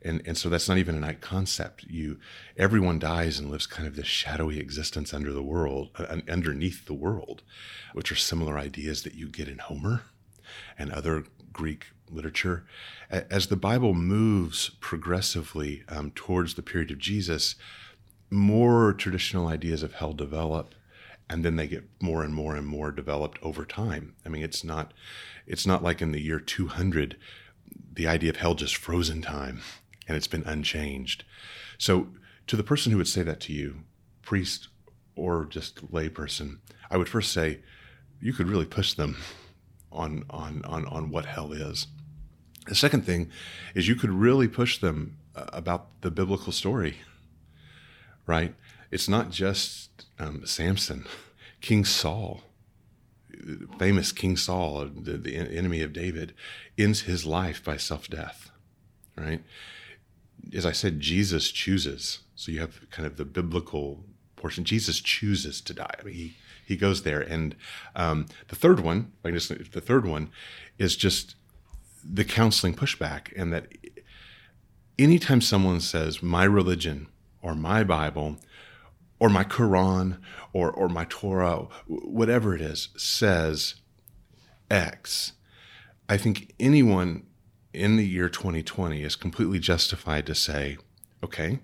and 0.02 0.22
and 0.26 0.36
so 0.36 0.48
that's 0.48 0.68
not 0.68 0.78
even 0.78 1.02
a 1.02 1.14
concept. 1.14 1.84
You 1.84 2.18
everyone 2.56 2.98
dies 2.98 3.38
and 3.38 3.50
lives 3.50 3.66
kind 3.66 3.86
of 3.86 3.96
this 3.96 4.06
shadowy 4.06 4.58
existence 4.58 5.12
under 5.12 5.32
the 5.32 5.42
world 5.42 5.90
uh, 5.98 6.18
underneath 6.28 6.86
the 6.86 6.94
world 6.94 7.42
which 7.92 8.12
are 8.12 8.16
similar 8.16 8.58
ideas 8.58 9.02
that 9.02 9.14
you 9.14 9.28
get 9.28 9.48
in 9.48 9.58
homer 9.58 10.02
and 10.78 10.90
other 10.92 11.24
greek 11.52 11.86
literature. 12.10 12.64
As 13.10 13.48
the 13.48 13.56
bible 13.56 13.94
moves 13.94 14.70
progressively 14.80 15.84
um, 15.88 16.12
towards 16.12 16.54
the 16.54 16.62
period 16.62 16.90
of 16.90 16.98
jesus 16.98 17.56
more 18.30 18.92
traditional 18.92 19.48
ideas 19.48 19.82
of 19.82 19.94
hell 19.94 20.12
develop 20.12 20.74
and 21.28 21.44
then 21.44 21.56
they 21.56 21.68
get 21.68 21.84
more 22.00 22.24
and 22.24 22.34
more 22.34 22.56
and 22.56 22.66
more 22.66 22.90
developed 22.90 23.38
over 23.40 23.64
time. 23.64 24.14
I 24.26 24.28
mean 24.28 24.42
it's 24.42 24.64
not 24.64 24.92
it's 25.46 25.66
not 25.66 25.82
like 25.82 26.02
in 26.02 26.12
the 26.12 26.20
year 26.20 26.40
200 26.40 27.16
the 27.92 28.06
idea 28.06 28.30
of 28.30 28.36
hell 28.36 28.54
just 28.54 28.76
frozen 28.76 29.22
time 29.22 29.60
and 30.10 30.16
it's 30.16 30.26
been 30.26 30.42
unchanged. 30.42 31.22
So, 31.78 32.08
to 32.48 32.56
the 32.56 32.64
person 32.64 32.90
who 32.90 32.98
would 32.98 33.06
say 33.06 33.22
that 33.22 33.38
to 33.42 33.52
you, 33.52 33.84
priest 34.22 34.66
or 35.14 35.44
just 35.44 35.92
layperson, 35.92 36.58
I 36.90 36.96
would 36.96 37.08
first 37.08 37.32
say 37.32 37.60
you 38.20 38.32
could 38.32 38.48
really 38.48 38.66
push 38.66 38.92
them 38.94 39.16
on 39.92 40.24
on 40.28 40.62
on 40.64 40.84
on 40.86 41.10
what 41.10 41.26
hell 41.26 41.52
is. 41.52 41.86
The 42.66 42.74
second 42.74 43.06
thing 43.06 43.30
is 43.76 43.86
you 43.86 43.94
could 43.94 44.10
really 44.10 44.48
push 44.48 44.78
them 44.78 45.16
uh, 45.36 45.46
about 45.52 46.00
the 46.00 46.10
biblical 46.10 46.52
story. 46.52 46.96
Right? 48.26 48.56
It's 48.90 49.08
not 49.08 49.30
just 49.30 50.06
um, 50.18 50.44
Samson, 50.44 51.06
King 51.60 51.84
Saul 51.84 52.42
famous 53.78 54.12
King 54.12 54.36
Saul, 54.36 54.86
the, 54.86 55.16
the 55.16 55.36
enemy 55.36 55.82
of 55.82 55.92
David, 55.92 56.34
ends 56.76 57.02
his 57.02 57.24
life 57.24 57.64
by 57.64 57.76
self 57.76 58.08
death, 58.08 58.50
right? 59.16 59.42
As 60.54 60.66
I 60.66 60.72
said, 60.72 61.00
Jesus 61.00 61.50
chooses. 61.50 62.20
So 62.34 62.52
you 62.52 62.60
have 62.60 62.90
kind 62.90 63.06
of 63.06 63.16
the 63.16 63.24
biblical 63.24 64.04
portion. 64.36 64.64
Jesus 64.64 65.00
chooses 65.00 65.60
to 65.60 65.74
die. 65.74 65.94
I 65.98 66.02
mean, 66.02 66.14
he, 66.14 66.36
he 66.66 66.76
goes 66.76 67.02
there. 67.02 67.20
And 67.20 67.54
um, 67.94 68.26
the 68.48 68.56
third 68.56 68.80
one, 68.80 69.12
I 69.24 69.30
just, 69.30 69.48
the 69.72 69.80
third 69.80 70.06
one 70.06 70.30
is 70.78 70.96
just 70.96 71.34
the 72.02 72.24
counseling 72.24 72.74
pushback, 72.74 73.30
and 73.36 73.52
that 73.52 73.66
anytime 74.98 75.40
someone 75.40 75.80
says, 75.80 76.22
my 76.22 76.44
religion 76.44 77.08
or 77.42 77.54
my 77.54 77.84
Bible 77.84 78.36
or 79.18 79.28
my 79.28 79.44
Quran 79.44 80.18
or, 80.54 80.70
or 80.70 80.88
my 80.88 81.04
Torah, 81.10 81.68
whatever 81.86 82.54
it 82.54 82.62
is, 82.62 82.88
says 82.96 83.74
X, 84.70 85.32
I 86.08 86.16
think 86.16 86.54
anyone 86.58 87.26
in 87.72 87.96
the 87.96 88.06
year 88.06 88.28
2020 88.28 89.02
is 89.02 89.16
completely 89.16 89.58
justified 89.58 90.26
to 90.26 90.34
say, 90.34 90.76
okay, 91.22 91.60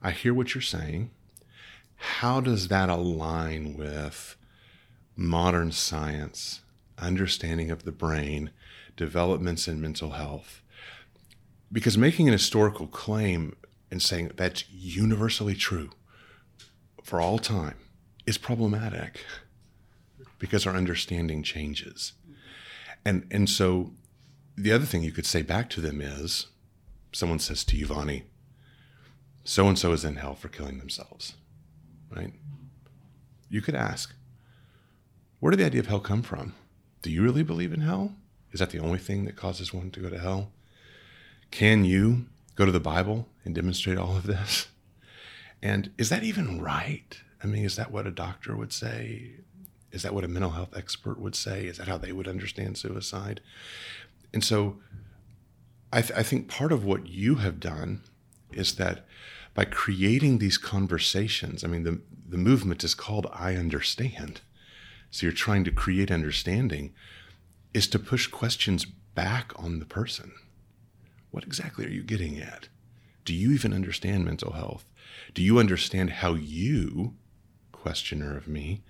I 0.00 0.10
hear 0.10 0.34
what 0.34 0.54
you're 0.54 0.62
saying. 0.62 1.10
How 1.96 2.40
does 2.40 2.68
that 2.68 2.88
align 2.88 3.76
with 3.76 4.36
modern 5.16 5.72
science, 5.72 6.62
understanding 6.98 7.70
of 7.70 7.84
the 7.84 7.92
brain, 7.92 8.50
developments 8.96 9.68
in 9.68 9.80
mental 9.80 10.10
health? 10.10 10.62
Because 11.70 11.96
making 11.96 12.28
an 12.28 12.32
historical 12.32 12.86
claim 12.86 13.56
and 13.90 14.02
saying 14.02 14.32
that's 14.36 14.64
universally 14.70 15.54
true 15.54 15.90
for 17.02 17.20
all 17.20 17.38
time 17.38 17.76
is 18.26 18.38
problematic 18.38 19.24
because 20.38 20.66
our 20.66 20.74
understanding 20.74 21.42
changes. 21.42 22.12
And 23.04 23.26
and 23.30 23.48
so 23.48 23.92
the 24.56 24.72
other 24.72 24.84
thing 24.84 25.02
you 25.02 25.12
could 25.12 25.26
say 25.26 25.42
back 25.42 25.70
to 25.70 25.80
them 25.80 26.00
is 26.00 26.46
someone 27.12 27.38
says 27.38 27.64
to 27.64 27.76
you, 27.76 27.86
Vonnie, 27.86 28.24
so 29.44 29.66
and 29.68 29.78
so 29.78 29.92
is 29.92 30.04
in 30.04 30.16
hell 30.16 30.34
for 30.34 30.48
killing 30.48 30.78
themselves. 30.78 31.34
Right? 32.14 32.32
You 33.48 33.60
could 33.60 33.74
ask, 33.74 34.14
where 35.40 35.50
did 35.50 35.60
the 35.60 35.66
idea 35.66 35.80
of 35.80 35.86
hell 35.86 36.00
come 36.00 36.22
from? 36.22 36.54
Do 37.02 37.10
you 37.10 37.22
really 37.22 37.42
believe 37.42 37.72
in 37.72 37.80
hell? 37.80 38.14
Is 38.52 38.60
that 38.60 38.70
the 38.70 38.78
only 38.78 38.98
thing 38.98 39.24
that 39.24 39.36
causes 39.36 39.72
one 39.72 39.90
to 39.90 40.00
go 40.00 40.10
to 40.10 40.18
hell? 40.18 40.52
Can 41.50 41.84
you 41.84 42.26
go 42.54 42.64
to 42.64 42.72
the 42.72 42.80
Bible 42.80 43.28
and 43.44 43.54
demonstrate 43.54 43.98
all 43.98 44.16
of 44.16 44.26
this? 44.26 44.68
And 45.62 45.90
is 45.96 46.08
that 46.10 46.22
even 46.22 46.60
right? 46.60 47.20
I 47.42 47.46
mean, 47.46 47.64
is 47.64 47.76
that 47.76 47.90
what 47.90 48.06
a 48.06 48.10
doctor 48.10 48.56
would 48.56 48.72
say? 48.72 49.32
Is 49.90 50.02
that 50.02 50.14
what 50.14 50.24
a 50.24 50.28
mental 50.28 50.52
health 50.52 50.76
expert 50.76 51.18
would 51.18 51.34
say? 51.34 51.66
Is 51.66 51.78
that 51.78 51.88
how 51.88 51.98
they 51.98 52.12
would 52.12 52.28
understand 52.28 52.78
suicide? 52.78 53.40
And 54.32 54.42
so 54.42 54.78
I, 55.92 56.00
th- 56.00 56.18
I 56.18 56.22
think 56.22 56.48
part 56.48 56.72
of 56.72 56.84
what 56.84 57.06
you 57.06 57.36
have 57.36 57.60
done 57.60 58.02
is 58.52 58.74
that 58.76 59.04
by 59.54 59.64
creating 59.64 60.38
these 60.38 60.58
conversations, 60.58 61.62
I 61.62 61.66
mean, 61.66 61.82
the, 61.82 62.00
the 62.26 62.38
movement 62.38 62.82
is 62.84 62.94
called 62.94 63.26
I 63.32 63.56
Understand. 63.56 64.40
So 65.10 65.26
you're 65.26 65.34
trying 65.34 65.64
to 65.64 65.70
create 65.70 66.10
understanding, 66.10 66.94
is 67.74 67.86
to 67.88 67.98
push 67.98 68.26
questions 68.26 68.86
back 68.86 69.52
on 69.56 69.78
the 69.78 69.84
person. 69.84 70.32
What 71.30 71.44
exactly 71.44 71.84
are 71.84 71.90
you 71.90 72.02
getting 72.02 72.38
at? 72.40 72.68
Do 73.26 73.34
you 73.34 73.52
even 73.52 73.74
understand 73.74 74.24
mental 74.24 74.52
health? 74.52 74.84
Do 75.34 75.42
you 75.42 75.58
understand 75.58 76.10
how 76.10 76.34
you, 76.34 77.14
questioner 77.72 78.36
of 78.36 78.48
me, 78.48 78.82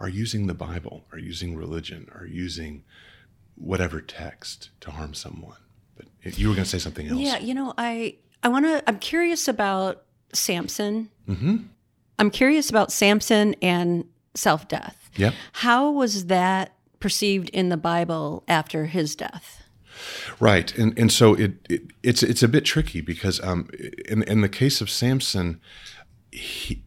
are 0.00 0.08
using 0.08 0.46
the 0.46 0.54
Bible, 0.54 1.04
are 1.12 1.18
using 1.18 1.56
religion, 1.56 2.08
are 2.14 2.26
using 2.26 2.84
whatever 3.58 4.00
text 4.00 4.70
to 4.80 4.90
harm 4.90 5.14
someone? 5.14 5.58
But 5.96 6.38
you 6.38 6.48
were 6.48 6.54
going 6.54 6.64
to 6.64 6.70
say 6.70 6.78
something 6.78 7.08
else. 7.08 7.18
Yeah, 7.18 7.38
you 7.38 7.54
know, 7.54 7.74
I 7.76 8.16
I 8.42 8.48
want 8.48 8.64
to. 8.66 8.82
I'm 8.88 8.98
curious 8.98 9.48
about 9.48 10.04
Samson. 10.32 11.10
Mm-hmm. 11.28 11.56
I'm 12.18 12.30
curious 12.30 12.70
about 12.70 12.92
Samson 12.92 13.54
and 13.62 14.04
self 14.34 14.68
death. 14.68 15.10
Yeah. 15.16 15.32
How 15.52 15.90
was 15.90 16.26
that 16.26 16.74
perceived 17.00 17.48
in 17.50 17.68
the 17.68 17.76
Bible 17.76 18.44
after 18.48 18.86
his 18.86 19.14
death? 19.14 19.64
Right, 20.38 20.76
and 20.76 20.96
and 20.98 21.10
so 21.10 21.34
it, 21.34 21.54
it 21.68 21.82
it's 22.02 22.22
it's 22.22 22.42
a 22.42 22.48
bit 22.48 22.64
tricky 22.64 23.00
because 23.00 23.40
um 23.42 23.68
in 24.06 24.22
in 24.24 24.42
the 24.42 24.48
case 24.48 24.80
of 24.80 24.88
Samson, 24.90 25.60
he 26.30 26.84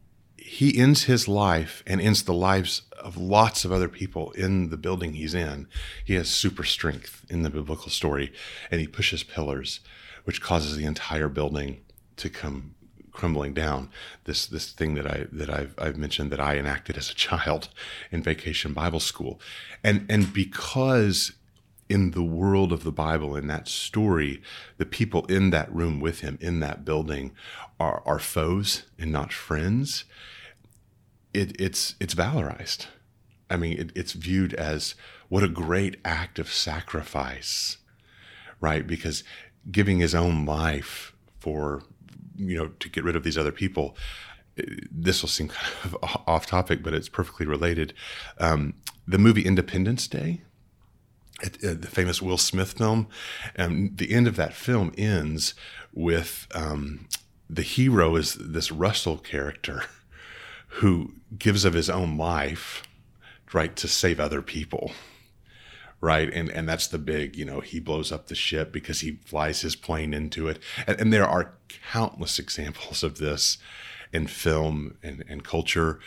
he 0.52 0.78
ends 0.78 1.04
his 1.04 1.30
life 1.30 1.82
and 1.88 2.02
ends 2.02 2.24
the 2.24 2.34
lives 2.34 2.82
of 3.00 3.16
lots 3.16 3.64
of 3.64 3.72
other 3.72 3.88
people 3.88 4.32
in 4.32 4.70
the 4.70 4.76
building 4.76 5.14
he's 5.14 5.34
in. 5.34 5.66
He 6.04 6.16
has 6.16 6.30
super 6.30 6.66
strength 6.66 7.26
in 7.30 7.44
the 7.44 7.50
biblical 7.50 7.90
story, 7.90 8.34
and 8.70 8.82
he 8.82 8.86
pushes 8.86 9.24
pillars, 9.24 9.80
which 10.26 10.42
causes 10.42 10.76
the 10.76 10.84
entire 10.84 11.30
building 11.30 11.80
to 12.18 12.30
come 12.30 12.76
crumbling 13.14 13.54
down. 13.54 13.92
This 14.26 14.46
this 14.46 14.74
thing 14.74 14.96
that 14.96 15.08
I 15.08 15.26
that 15.32 15.50
I've 15.50 15.74
I've 15.78 15.98
mentioned 15.98 16.32
that 16.32 16.42
I 16.42 16.58
enacted 16.58 16.98
as 16.98 17.10
a 17.10 17.16
child 17.16 17.70
in 18.12 18.22
Vacation 18.22 18.74
Bible 18.74 19.00
School, 19.00 19.40
and 19.86 20.06
and 20.10 20.34
because 20.34 21.32
in 21.88 22.12
the 22.12 22.24
world 22.24 22.74
of 22.74 22.84
the 22.84 22.92
Bible, 22.92 23.38
in 23.38 23.48
that 23.48 23.70
story, 23.70 24.42
the 24.78 24.86
people 24.86 25.26
in 25.28 25.52
that 25.52 25.74
room 25.74 26.02
with 26.02 26.20
him, 26.20 26.38
in 26.42 26.60
that 26.60 26.84
building, 26.84 27.32
are, 27.80 28.04
are 28.06 28.20
foes 28.20 28.84
and 29.00 29.14
not 29.14 29.32
friends. 29.32 30.04
It, 31.34 31.60
it's 31.60 31.96
it's 32.00 32.16
valorized. 32.16 32.88
I 33.50 33.58
mean, 33.58 33.80
it, 33.80 33.92
it's 33.96 34.14
viewed 34.14 34.54
as 34.54 34.96
what 35.30 35.44
a 35.44 35.50
great 35.50 35.98
act 36.04 36.40
of 36.40 36.52
sacrifice, 36.52 37.78
right? 38.60 38.86
Because 38.86 39.24
giving 39.70 40.00
his 40.00 40.16
own 40.16 40.46
life 40.46 41.14
for 41.40 41.84
you 42.36 42.58
know 42.58 42.68
to 42.68 42.90
get 42.90 43.04
rid 43.04 43.16
of 43.16 43.24
these 43.24 43.38
other 43.38 43.52
people. 43.52 43.96
This 44.92 45.22
will 45.22 45.30
seem 45.30 45.48
kind 45.50 45.74
of 45.86 45.98
off 46.28 46.46
topic, 46.46 46.84
but 46.84 46.94
it's 46.94 47.10
perfectly 47.10 47.46
related. 47.46 47.94
Um, 48.38 48.76
the 49.08 49.18
movie 49.18 49.46
Independence 49.46 50.08
Day 50.08 50.42
the 51.42 51.88
famous 51.88 52.22
Will 52.22 52.38
Smith 52.38 52.74
film. 52.74 53.08
And 53.56 53.98
the 53.98 54.14
end 54.14 54.28
of 54.28 54.36
that 54.36 54.54
film 54.54 54.94
ends 54.98 55.54
with 55.94 56.48
um, 56.54 57.08
the 57.50 57.62
hero 57.62 58.16
is 58.16 58.36
this 58.36 58.72
Russell 58.72 59.18
character 59.18 59.84
who 60.76 61.14
gives 61.38 61.66
of 61.66 61.74
his 61.74 61.90
own 61.90 62.18
life, 62.18 62.84
right, 63.54 63.76
to 63.76 63.88
save 63.88 64.20
other 64.20 64.42
people. 64.42 64.92
Right. 66.00 66.34
And 66.34 66.50
and 66.50 66.68
that's 66.68 66.88
the 66.88 66.98
big, 66.98 67.36
you 67.36 67.46
know, 67.46 67.60
he 67.60 67.80
blows 67.80 68.12
up 68.12 68.26
the 68.26 68.34
ship 68.34 68.72
because 68.72 69.02
he 69.02 69.20
flies 69.24 69.62
his 69.62 69.76
plane 69.76 70.16
into 70.16 70.48
it. 70.48 70.58
And, 70.88 71.00
and 71.00 71.14
there 71.14 71.28
are 71.28 71.54
countless 71.92 72.40
examples 72.46 73.04
of 73.04 73.20
this 73.20 73.60
in 74.12 74.26
film 74.26 74.98
and, 75.04 75.24
and 75.30 75.44
culture. 75.44 76.00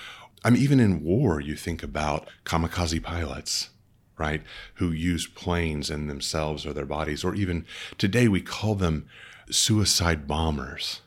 I 0.44 0.50
mean, 0.50 0.62
even 0.62 0.80
in 0.80 1.04
war, 1.04 1.40
you 1.40 1.54
think 1.54 1.82
about 1.82 2.28
kamikaze 2.44 3.02
pilots 3.02 3.70
right? 4.18 4.42
Who 4.74 4.90
use 4.92 5.26
planes 5.26 5.90
in 5.90 6.06
themselves 6.06 6.64
or 6.66 6.72
their 6.72 6.86
bodies, 6.86 7.24
or 7.24 7.34
even 7.34 7.66
today 7.98 8.28
we 8.28 8.40
call 8.40 8.74
them 8.74 9.06
suicide 9.50 10.26
bombers, 10.26 11.00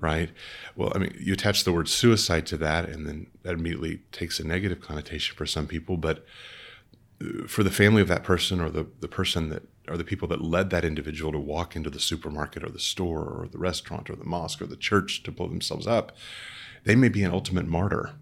right? 0.00 0.30
Well, 0.76 0.92
I 0.94 0.98
mean, 0.98 1.16
you 1.18 1.32
attach 1.32 1.64
the 1.64 1.72
word 1.72 1.88
suicide 1.88 2.46
to 2.46 2.56
that, 2.58 2.88
and 2.88 3.06
then 3.06 3.28
that 3.42 3.54
immediately 3.54 4.02
takes 4.12 4.38
a 4.40 4.46
negative 4.46 4.80
connotation 4.80 5.36
for 5.36 5.46
some 5.46 5.66
people. 5.66 5.96
But 5.96 6.24
uh, 7.22 7.46
for 7.46 7.62
the 7.62 7.70
family 7.70 8.02
of 8.02 8.08
that 8.08 8.24
person, 8.24 8.60
or 8.60 8.70
the, 8.70 8.86
the 9.00 9.08
person 9.08 9.48
that, 9.50 9.62
or 9.88 9.96
the 9.96 10.04
people 10.04 10.28
that 10.28 10.42
led 10.42 10.70
that 10.70 10.84
individual 10.84 11.32
to 11.32 11.38
walk 11.38 11.74
into 11.74 11.90
the 11.90 12.00
supermarket 12.00 12.62
or 12.62 12.70
the 12.70 12.78
store 12.78 13.24
or 13.24 13.48
the 13.50 13.58
restaurant 13.58 14.10
or 14.10 14.16
the 14.16 14.24
mosque 14.24 14.60
or 14.62 14.66
the 14.66 14.76
church 14.76 15.22
to 15.22 15.32
blow 15.32 15.48
themselves 15.48 15.86
up, 15.86 16.16
they 16.84 16.94
may 16.94 17.08
be 17.08 17.22
an 17.22 17.32
ultimate 17.32 17.66
martyr 17.66 18.14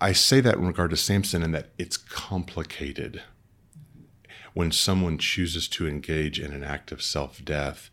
I 0.00 0.12
say 0.12 0.40
that 0.40 0.54
in 0.54 0.66
regard 0.66 0.90
to 0.90 0.96
Samson 0.96 1.42
in 1.42 1.52
that 1.52 1.70
it's 1.76 1.98
complicated. 1.98 3.22
When 4.54 4.72
someone 4.72 5.18
chooses 5.18 5.68
to 5.68 5.86
engage 5.86 6.40
in 6.40 6.52
an 6.52 6.64
act 6.64 6.90
of 6.90 7.02
self 7.02 7.44
death, 7.44 7.90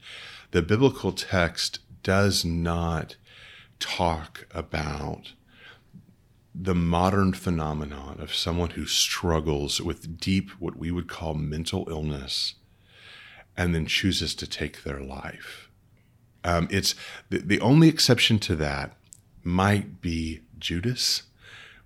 the 0.51 0.61
biblical 0.61 1.11
text 1.11 1.79
does 2.07 2.45
not 2.45 3.17
talk 3.79 4.47
about 4.51 5.33
the 6.55 6.73
modern 6.73 7.33
phenomenon 7.33 8.15
of 8.21 8.33
someone 8.33 8.69
who 8.69 8.85
struggles 8.85 9.81
with 9.81 10.17
deep, 10.17 10.51
what 10.51 10.77
we 10.77 10.89
would 10.89 11.09
call 11.09 11.33
mental 11.33 11.85
illness, 11.89 12.53
and 13.57 13.75
then 13.75 13.85
chooses 13.85 14.33
to 14.35 14.47
take 14.47 14.83
their 14.83 15.01
life. 15.01 15.69
Um, 16.45 16.69
it's 16.71 16.95
the, 17.29 17.39
the 17.39 17.59
only 17.59 17.89
exception 17.89 18.39
to 18.39 18.55
that 18.55 18.95
might 19.43 19.99
be 19.99 20.43
Judas 20.57 21.23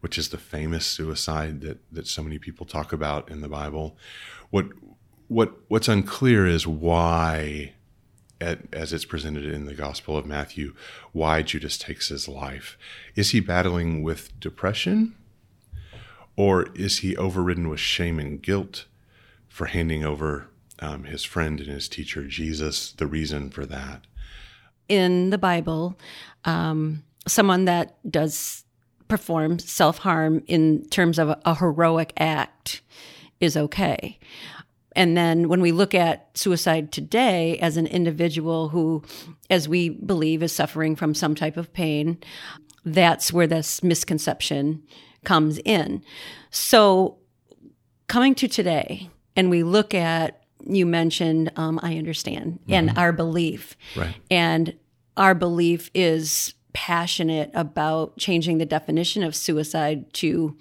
which 0.02 0.18
is 0.18 0.30
the 0.30 0.38
famous 0.38 0.84
suicide 0.84 1.62
that 1.62 1.78
that 1.92 2.08
so 2.08 2.24
many 2.24 2.40
people 2.40 2.66
talk 2.66 2.92
about 2.92 3.30
in 3.30 3.42
the 3.42 3.48
Bible. 3.48 3.96
What 4.50 4.66
what 5.28 5.54
what's 5.68 5.88
unclear 5.88 6.48
is 6.48 6.66
why 6.66 7.74
at, 8.42 8.60
as 8.74 8.92
it's 8.92 9.06
presented 9.06 9.46
in 9.46 9.66
the 9.66 9.74
Gospel 9.74 10.18
of 10.18 10.26
Matthew, 10.26 10.74
why 11.14 11.42
Judas 11.42 11.78
takes 11.78 12.10
his 12.10 12.28
life. 12.28 12.78
Is 13.16 13.30
he 13.32 13.40
battling 13.40 14.04
with 14.04 14.38
depression? 14.40 15.16
Or 16.36 16.68
is 16.74 17.00
he 17.00 17.16
overridden 17.16 17.70
with 17.70 17.80
shame 17.80 18.20
and 18.20 18.42
guilt 18.42 18.86
for 19.48 19.68
handing 19.68 20.04
over 20.04 20.48
um, 20.80 21.04
his 21.04 21.24
friend 21.24 21.60
and 21.60 21.70
his 21.70 21.88
teacher, 21.88 22.26
Jesus, 22.26 22.92
the 22.94 23.08
reason 23.08 23.50
for 23.50 23.66
that? 23.66 24.02
In 24.90 25.30
the 25.30 25.38
Bible, 25.38 25.98
um, 26.46 27.04
someone 27.28 27.66
that 27.66 27.98
does 28.10 28.64
perform 29.08 29.60
self 29.60 30.00
harm 30.00 30.42
in 30.48 30.88
terms 30.90 31.20
of 31.20 31.30
a, 31.30 31.40
a 31.46 31.56
heroic 31.56 32.14
act 32.18 32.82
is 33.40 33.58
okay. 33.58 34.18
And 34.96 35.16
then 35.16 35.48
when 35.48 35.62
we 35.62 35.72
look 35.72 35.96
at 35.96 36.38
suicide 36.38 36.92
today 36.92 37.58
as 37.60 37.78
an 37.78 37.88
individual 37.88 38.70
who, 38.70 39.04
as 39.50 39.70
we 39.70 39.90
believe, 39.90 40.44
is 40.44 40.52
suffering 40.52 40.96
from 40.96 41.14
some 41.14 41.36
type 41.36 41.58
of 41.58 41.72
pain, 41.74 42.18
that's 42.84 43.32
where 43.32 43.48
this 43.48 43.84
misconception 43.84 44.84
comes 45.24 45.60
in. 45.60 46.04
So, 46.50 47.18
coming 48.08 48.36
to 48.36 48.48
today, 48.48 49.10
and 49.36 49.50
we 49.50 49.64
look 49.64 49.94
at, 49.94 50.44
you 50.66 50.86
mentioned, 50.86 51.52
um, 51.56 51.80
I 51.82 51.98
understand, 51.98 52.60
and 52.68 52.98
our 52.98 53.14
belief. 53.14 53.78
Right. 53.96 54.16
And 54.30 54.76
our 55.16 55.34
belief 55.36 55.90
is 55.94 56.54
passionate 56.74 57.52
about 57.54 58.18
changing 58.18 58.58
the 58.58 58.66
definition 58.66 59.24
of 59.24 59.36
suicide 59.36 60.12
to 60.14 60.58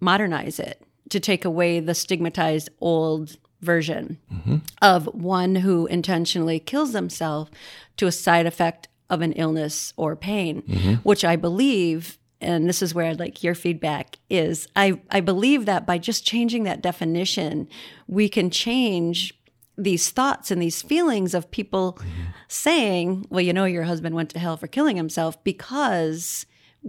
modernize 0.00 0.58
it, 0.58 0.82
to 1.10 1.20
take 1.20 1.44
away 1.44 1.80
the 1.80 1.94
stigmatized 1.94 2.68
old 2.80 3.36
version 3.60 4.18
mm-hmm. 4.32 4.56
of 4.82 5.06
one 5.06 5.56
who 5.56 5.86
intentionally 5.86 6.58
kills 6.58 6.92
themselves 6.92 7.50
to 7.96 8.06
a 8.06 8.12
side 8.12 8.46
effect 8.46 8.88
of 9.08 9.22
an 9.22 9.32
illness 9.32 9.92
or 9.96 10.16
pain, 10.16 10.62
mm-hmm. 10.62 10.94
which 10.94 11.24
I 11.24 11.36
believe, 11.36 12.18
and 12.40 12.68
this 12.68 12.82
is 12.82 12.94
where 12.94 13.06
I'd 13.06 13.18
like 13.18 13.42
your 13.42 13.54
feedback, 13.54 14.18
is 14.28 14.68
I, 14.76 15.00
I 15.10 15.20
believe 15.20 15.66
that 15.66 15.86
by 15.86 15.98
just 15.98 16.26
changing 16.26 16.64
that 16.64 16.82
definition, 16.82 17.68
we 18.06 18.28
can 18.28 18.50
change 18.50 19.32
these 19.78 20.10
thoughts 20.10 20.50
and 20.50 20.60
these 20.60 20.82
feelings 20.82 21.34
of 21.34 21.50
people 21.50 21.98
mm-hmm. 22.00 22.22
saying, 22.48 23.26
well, 23.30 23.42
you 23.42 23.52
know, 23.52 23.64
your 23.64 23.84
husband 23.84 24.14
went 24.14 24.30
to 24.30 24.38
hell 24.38 24.56
for 24.56 24.66
killing 24.66 24.96
himself 24.96 25.42
because 25.44 26.46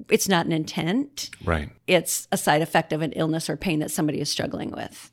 it's 0.10 0.30
not 0.30 0.46
an 0.46 0.52
intent. 0.52 1.30
Right. 1.44 1.70
It's 1.88 2.28
a 2.32 2.38
side 2.38 2.62
effect 2.62 2.94
of 2.94 3.02
an 3.02 3.12
illness 3.14 3.50
or 3.50 3.58
pain 3.58 3.80
that 3.80 3.92
somebody 3.92 4.20
is 4.20 4.30
struggling 4.30 4.72
with. 4.72 5.12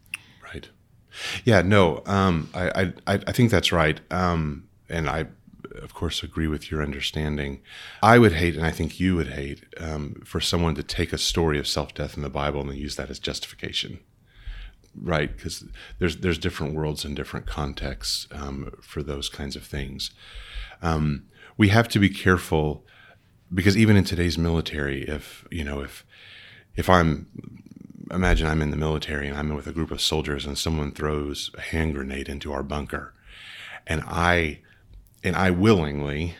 Yeah. 1.44 1.62
No. 1.62 2.02
Um, 2.06 2.48
I, 2.54 2.92
I 3.06 3.14
I 3.26 3.32
think 3.32 3.50
that's 3.50 3.72
right. 3.72 4.00
Um, 4.10 4.68
and 4.88 5.08
I, 5.08 5.26
of 5.82 5.94
course, 5.94 6.22
agree 6.22 6.48
with 6.48 6.70
your 6.70 6.82
understanding. 6.82 7.60
I 8.02 8.18
would 8.18 8.32
hate, 8.32 8.56
and 8.56 8.66
I 8.66 8.70
think 8.70 9.00
you 9.00 9.16
would 9.16 9.28
hate, 9.28 9.64
um, 9.78 10.22
for 10.24 10.40
someone 10.40 10.74
to 10.76 10.82
take 10.82 11.12
a 11.12 11.18
story 11.18 11.58
of 11.58 11.66
self-death 11.66 12.16
in 12.16 12.22
the 12.22 12.30
Bible 12.30 12.60
and 12.60 12.74
use 12.76 12.96
that 12.96 13.10
as 13.10 13.18
justification. 13.18 13.98
Right, 14.96 15.36
because 15.36 15.64
there's 15.98 16.18
there's 16.18 16.38
different 16.38 16.74
worlds 16.74 17.04
and 17.04 17.16
different 17.16 17.46
contexts 17.46 18.28
um, 18.30 18.70
for 18.80 19.02
those 19.02 19.28
kinds 19.28 19.56
of 19.56 19.64
things. 19.64 20.12
Um, 20.82 21.24
we 21.56 21.68
have 21.68 21.88
to 21.88 21.98
be 21.98 22.08
careful 22.08 22.84
because 23.52 23.76
even 23.76 23.96
in 23.96 24.04
today's 24.04 24.38
military, 24.38 25.02
if 25.02 25.44
you 25.50 25.64
know 25.64 25.80
if 25.80 26.04
if 26.76 26.88
I'm 26.88 27.26
imagine 28.10 28.46
I'm 28.46 28.62
in 28.62 28.70
the 28.70 28.76
military 28.76 29.28
and 29.28 29.36
I'm 29.36 29.54
with 29.54 29.66
a 29.66 29.72
group 29.72 29.90
of 29.90 30.00
soldiers 30.00 30.46
and 30.46 30.58
someone 30.58 30.92
throws 30.92 31.50
a 31.56 31.60
hand 31.60 31.94
grenade 31.94 32.28
into 32.28 32.52
our 32.52 32.62
bunker 32.62 33.14
and 33.86 34.02
I 34.06 34.60
and 35.22 35.36
I 35.36 35.50
willingly 35.50 36.36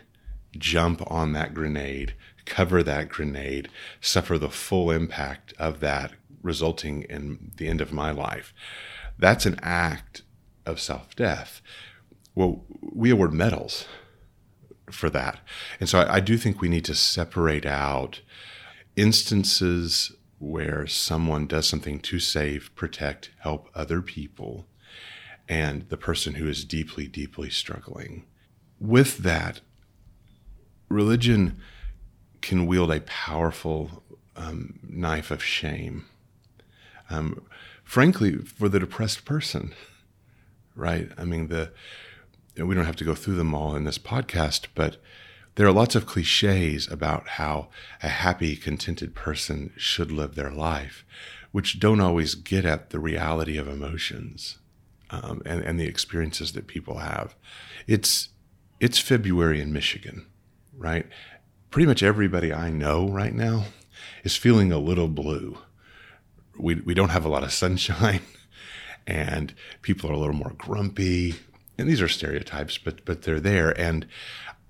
jump 0.52 1.02
on 1.10 1.32
that 1.32 1.54
grenade, 1.54 2.14
cover 2.44 2.82
that 2.82 3.08
grenade, 3.08 3.68
suffer 4.00 4.38
the 4.38 4.50
full 4.50 4.90
impact 4.90 5.54
of 5.58 5.80
that 5.80 6.12
resulting 6.42 7.02
in 7.02 7.52
the 7.56 7.68
end 7.68 7.80
of 7.80 7.92
my 7.92 8.10
life. 8.10 8.52
That's 9.18 9.46
an 9.46 9.58
act 9.62 10.22
of 10.66 10.80
self-death. 10.80 11.62
Well, 12.34 12.64
we 12.80 13.10
award 13.10 13.32
medals 13.32 13.86
for 14.90 15.08
that. 15.10 15.40
And 15.80 15.88
so 15.88 16.00
I, 16.00 16.16
I 16.16 16.20
do 16.20 16.36
think 16.36 16.60
we 16.60 16.68
need 16.68 16.84
to 16.84 16.94
separate 16.94 17.64
out 17.64 18.20
instances 18.96 20.12
where 20.44 20.86
someone 20.86 21.46
does 21.46 21.68
something 21.68 21.98
to 22.00 22.20
save, 22.20 22.74
protect, 22.74 23.30
help 23.40 23.68
other 23.74 24.02
people, 24.02 24.66
and 25.48 25.88
the 25.88 25.96
person 25.96 26.34
who 26.34 26.48
is 26.48 26.64
deeply, 26.64 27.06
deeply 27.06 27.50
struggling. 27.50 28.24
With 28.78 29.18
that, 29.18 29.60
religion 30.88 31.60
can 32.42 32.66
wield 32.66 32.92
a 32.92 33.00
powerful 33.00 34.02
um, 34.36 34.78
knife 34.82 35.30
of 35.30 35.42
shame. 35.42 36.04
Um, 37.10 37.42
frankly, 37.82 38.36
for 38.36 38.68
the 38.68 38.80
depressed 38.80 39.24
person, 39.24 39.74
right? 40.74 41.10
I 41.16 41.24
mean, 41.24 41.48
the 41.48 41.72
we 42.56 42.74
don't 42.74 42.84
have 42.86 42.96
to 42.96 43.04
go 43.04 43.14
through 43.14 43.34
them 43.34 43.54
all 43.54 43.74
in 43.74 43.84
this 43.84 43.98
podcast, 43.98 44.66
but 44.74 44.98
there 45.56 45.66
are 45.66 45.72
lots 45.72 45.94
of 45.94 46.06
cliches 46.06 46.88
about 46.90 47.28
how 47.30 47.68
a 48.02 48.08
happy, 48.08 48.56
contented 48.56 49.14
person 49.14 49.72
should 49.76 50.10
live 50.10 50.34
their 50.34 50.50
life, 50.50 51.04
which 51.52 51.78
don't 51.78 52.00
always 52.00 52.34
get 52.34 52.64
at 52.64 52.90
the 52.90 52.98
reality 52.98 53.56
of 53.56 53.68
emotions 53.68 54.58
um, 55.10 55.42
and, 55.46 55.62
and 55.62 55.78
the 55.78 55.86
experiences 55.86 56.52
that 56.52 56.66
people 56.66 56.98
have. 56.98 57.34
It's 57.86 58.30
it's 58.80 58.98
February 58.98 59.60
in 59.60 59.72
Michigan, 59.72 60.26
right? 60.76 61.06
Pretty 61.70 61.86
much 61.86 62.02
everybody 62.02 62.52
I 62.52 62.70
know 62.70 63.08
right 63.08 63.32
now 63.32 63.66
is 64.24 64.36
feeling 64.36 64.72
a 64.72 64.78
little 64.78 65.08
blue. 65.08 65.58
We 66.58 66.76
we 66.76 66.94
don't 66.94 67.10
have 67.10 67.24
a 67.24 67.28
lot 67.28 67.44
of 67.44 67.52
sunshine, 67.52 68.22
and 69.06 69.54
people 69.82 70.10
are 70.10 70.14
a 70.14 70.18
little 70.18 70.34
more 70.34 70.54
grumpy. 70.58 71.36
And 71.76 71.88
these 71.88 72.02
are 72.02 72.08
stereotypes, 72.08 72.78
but 72.78 73.04
but 73.04 73.22
they're 73.22 73.40
there. 73.40 73.78
And 73.80 74.06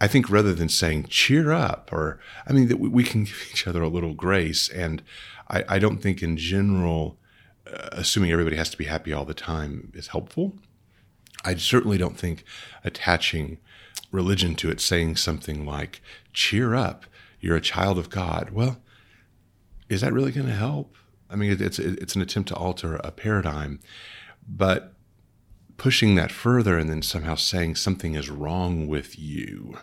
I 0.04 0.06
think 0.06 0.28
rather 0.28 0.52
than 0.52 0.68
saying 0.68 1.06
cheer 1.08 1.50
up, 1.50 1.88
or 1.90 2.20
I 2.46 2.52
mean 2.52 2.68
that 2.68 2.78
we, 2.78 3.04
can 3.04 3.24
give 3.24 3.42
each 3.50 3.66
other 3.66 3.80
a 3.80 3.88
little 3.88 4.12
grace. 4.12 4.68
And 4.68 5.02
I, 5.48 5.64
I 5.66 5.78
don't 5.78 6.02
think 6.02 6.22
in 6.22 6.36
general, 6.36 7.18
uh, 7.66 7.88
assuming 7.92 8.30
everybody 8.30 8.56
has 8.56 8.68
to 8.68 8.76
be 8.76 8.84
happy 8.84 9.14
all 9.14 9.24
the 9.24 9.32
time 9.32 9.90
is 9.94 10.08
helpful. 10.08 10.56
I 11.42 11.54
certainly 11.54 11.96
don't 11.96 12.18
think 12.18 12.44
attaching 12.84 13.56
religion 14.12 14.54
to 14.56 14.70
it, 14.70 14.78
saying 14.78 15.16
something 15.16 15.64
like 15.64 16.02
cheer 16.34 16.74
up, 16.74 17.06
you're 17.40 17.56
a 17.56 17.62
child 17.62 17.96
of 17.98 18.10
God. 18.10 18.50
Well, 18.50 18.82
is 19.88 20.02
that 20.02 20.12
really 20.12 20.32
going 20.32 20.48
to 20.48 20.54
help? 20.54 20.96
I 21.30 21.36
mean, 21.36 21.56
it's 21.58 21.78
it's 21.78 22.14
an 22.14 22.20
attempt 22.20 22.50
to 22.50 22.56
alter 22.56 22.96
a 22.96 23.10
paradigm, 23.10 23.80
but 24.46 24.92
pushing 25.78 26.14
that 26.16 26.30
further 26.30 26.76
and 26.76 26.90
then 26.90 27.00
somehow 27.00 27.36
saying 27.36 27.76
something 27.76 28.14
is 28.14 28.28
wrong 28.28 28.86
with 28.86 29.18
you, 29.18 29.78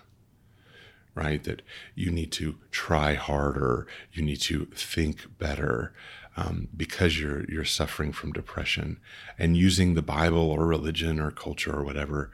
right? 1.15 1.43
That 1.43 1.62
you 1.95 2.12
need 2.12 2.32
to 2.34 2.56
try 2.71 3.13
harder, 3.15 3.88
you 4.13 4.21
need 4.24 4.41
to 4.41 4.65
think 4.76 5.38
better 5.38 5.93
um, 6.38 6.69
because 6.76 7.19
you're 7.19 7.43
you're 7.50 7.65
suffering 7.65 8.12
from 8.13 8.32
depression, 8.32 9.00
and 9.38 9.58
using 9.58 9.93
the 9.93 10.02
Bible 10.02 10.50
or 10.50 10.65
religion 10.65 11.19
or 11.19 11.32
culture 11.32 11.76
or 11.76 11.84
whatever 11.84 12.32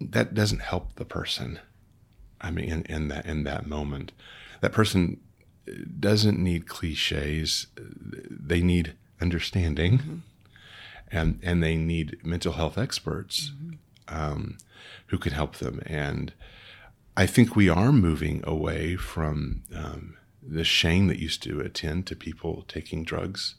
that 0.00 0.34
doesn't 0.34 0.60
help 0.60 0.94
the 0.96 1.04
person. 1.04 1.58
I 2.40 2.50
mean, 2.50 2.66
in, 2.66 2.82
in 2.82 3.08
that 3.08 3.26
in 3.26 3.44
that 3.44 3.66
moment, 3.66 4.12
that 4.60 4.72
person 4.72 5.20
doesn't 5.98 6.38
need 6.38 6.68
cliches. 6.68 7.66
They 7.76 8.60
need 8.60 8.94
understanding, 9.20 9.98
mm-hmm. 9.98 10.16
and 11.10 11.40
and 11.42 11.62
they 11.62 11.76
need 11.76 12.18
mental 12.24 12.52
health 12.52 12.76
experts 12.76 13.52
mm-hmm. 13.54 13.74
um, 14.14 14.58
who 15.06 15.18
can 15.18 15.32
help 15.32 15.56
them. 15.56 15.82
And 15.86 16.32
I 17.16 17.26
think 17.26 17.56
we 17.56 17.68
are 17.68 17.92
moving 17.92 18.42
away 18.44 18.96
from 18.96 19.62
um, 19.74 20.16
the 20.42 20.64
shame 20.64 21.06
that 21.08 21.18
used 21.18 21.42
to 21.44 21.60
attend 21.60 22.06
to 22.06 22.16
people 22.16 22.64
taking 22.68 23.04
drugs, 23.04 23.54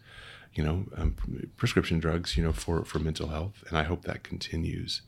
you 0.54 0.64
know, 0.64 0.86
um, 0.96 1.16
prescription 1.58 2.00
drugs, 2.00 2.38
you 2.38 2.44
know, 2.44 2.54
for 2.54 2.86
for 2.86 3.00
mental 3.00 3.30
health. 3.30 3.64
And 3.68 3.78
I 3.78 3.84
hope 3.84 4.04
that 4.04 4.24
continues. 4.24 5.02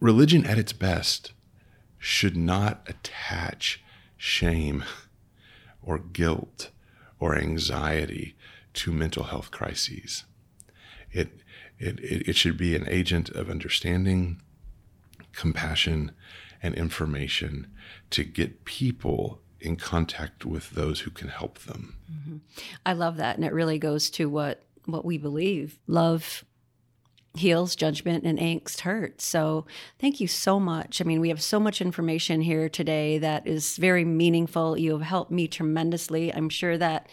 Religion 0.00 0.44
at 0.44 0.58
its 0.58 0.74
best 0.74 1.32
should 1.98 2.36
not 2.36 2.86
attach 2.86 3.82
shame 4.18 4.84
or 5.82 5.98
guilt 5.98 6.70
or 7.18 7.36
anxiety 7.36 8.34
to 8.74 8.92
mental 8.92 9.24
health 9.24 9.50
crises. 9.50 10.24
It, 11.10 11.28
it, 11.78 12.00
it 12.00 12.36
should 12.36 12.58
be 12.58 12.76
an 12.76 12.86
agent 12.88 13.30
of 13.30 13.48
understanding, 13.48 14.42
compassion, 15.32 16.12
and 16.64 16.74
information 16.74 17.66
to 18.08 18.24
get 18.24 18.64
people 18.64 19.42
in 19.60 19.76
contact 19.76 20.46
with 20.46 20.70
those 20.70 21.00
who 21.00 21.10
can 21.10 21.28
help 21.28 21.58
them. 21.60 21.96
Mm-hmm. 22.10 22.36
I 22.86 22.94
love 22.94 23.18
that. 23.18 23.36
And 23.36 23.44
it 23.44 23.52
really 23.52 23.78
goes 23.78 24.08
to 24.10 24.30
what, 24.30 24.62
what 24.86 25.04
we 25.04 25.18
believe 25.18 25.78
love 25.86 26.42
heals, 27.34 27.74
judgment, 27.74 28.24
and 28.24 28.38
angst 28.38 28.80
hurts. 28.80 29.24
So 29.24 29.66
thank 29.98 30.20
you 30.20 30.28
so 30.28 30.60
much. 30.60 31.00
I 31.00 31.04
mean, 31.04 31.20
we 31.20 31.30
have 31.30 31.42
so 31.42 31.58
much 31.58 31.80
information 31.80 32.40
here 32.40 32.68
today 32.68 33.18
that 33.18 33.46
is 33.46 33.76
very 33.76 34.04
meaningful. 34.04 34.78
You 34.78 34.92
have 34.92 35.02
helped 35.02 35.32
me 35.32 35.48
tremendously. 35.48 36.32
I'm 36.32 36.48
sure 36.48 36.78
that, 36.78 37.08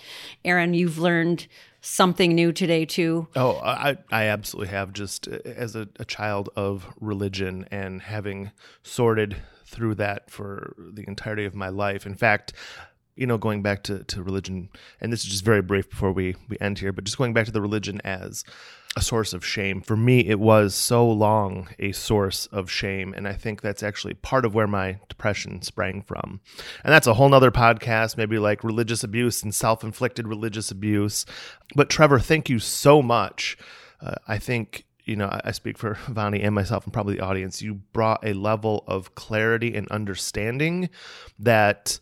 Aaron, 0.45 0.73
you've 0.75 0.99
learned 0.99 1.47
something 1.81 2.35
new 2.35 2.51
today 2.51 2.85
too. 2.85 3.27
Oh, 3.35 3.55
I, 3.63 3.97
I 4.11 4.25
absolutely 4.25 4.71
have. 4.71 4.93
Just 4.93 5.27
uh, 5.27 5.39
as 5.43 5.75
a, 5.75 5.89
a 5.99 6.05
child 6.05 6.49
of 6.55 6.85
religion 6.99 7.67
and 7.71 8.03
having 8.03 8.51
sorted 8.83 9.37
through 9.65 9.95
that 9.95 10.29
for 10.29 10.75
the 10.77 11.03
entirety 11.07 11.45
of 11.45 11.55
my 11.55 11.69
life. 11.69 12.05
In 12.05 12.13
fact, 12.13 12.53
you 13.15 13.25
know, 13.25 13.37
going 13.37 13.61
back 13.61 13.83
to, 13.83 14.03
to 14.03 14.21
religion, 14.21 14.69
and 14.99 15.11
this 15.11 15.23
is 15.23 15.31
just 15.31 15.45
very 15.45 15.61
brief 15.61 15.89
before 15.89 16.11
we, 16.11 16.35
we 16.47 16.57
end 16.61 16.79
here, 16.79 16.91
but 16.93 17.03
just 17.03 17.17
going 17.17 17.33
back 17.33 17.45
to 17.45 17.51
the 17.51 17.61
religion 17.61 17.99
as 18.03 18.43
a 18.97 19.01
source 19.01 19.31
of 19.33 19.45
shame. 19.45 19.81
For 19.81 19.95
me, 19.95 20.19
it 20.27 20.39
was 20.39 20.75
so 20.75 21.09
long 21.09 21.69
a 21.79 21.93
source 21.93 22.47
of 22.47 22.69
shame. 22.69 23.13
And 23.13 23.25
I 23.25 23.33
think 23.33 23.61
that's 23.61 23.83
actually 23.83 24.15
part 24.15 24.43
of 24.43 24.53
where 24.53 24.67
my 24.67 24.99
depression 25.07 25.61
sprang 25.61 26.01
from. 26.01 26.41
And 26.83 26.91
that's 26.91 27.07
a 27.07 27.13
whole 27.13 27.29
nother 27.29 27.51
podcast, 27.51 28.17
maybe 28.17 28.37
like 28.37 28.63
religious 28.63 29.03
abuse 29.03 29.43
and 29.43 29.55
self 29.55 29.83
inflicted 29.83 30.27
religious 30.27 30.71
abuse. 30.71 31.25
But 31.73 31.89
Trevor, 31.89 32.19
thank 32.19 32.49
you 32.49 32.59
so 32.59 33.01
much. 33.01 33.57
Uh, 34.01 34.15
I 34.27 34.37
think 34.37 34.85
you 35.05 35.15
know, 35.15 35.39
I 35.43 35.51
speak 35.51 35.77
for 35.77 35.93
Vonnie 36.07 36.41
and 36.41 36.53
myself 36.53 36.85
and 36.85 36.93
probably 36.93 37.15
the 37.15 37.23
audience. 37.23 37.61
You 37.61 37.75
brought 37.93 38.25
a 38.25 38.33
level 38.33 38.83
of 38.87 39.15
clarity 39.15 39.75
and 39.75 39.87
understanding 39.89 40.89
that 41.39 41.99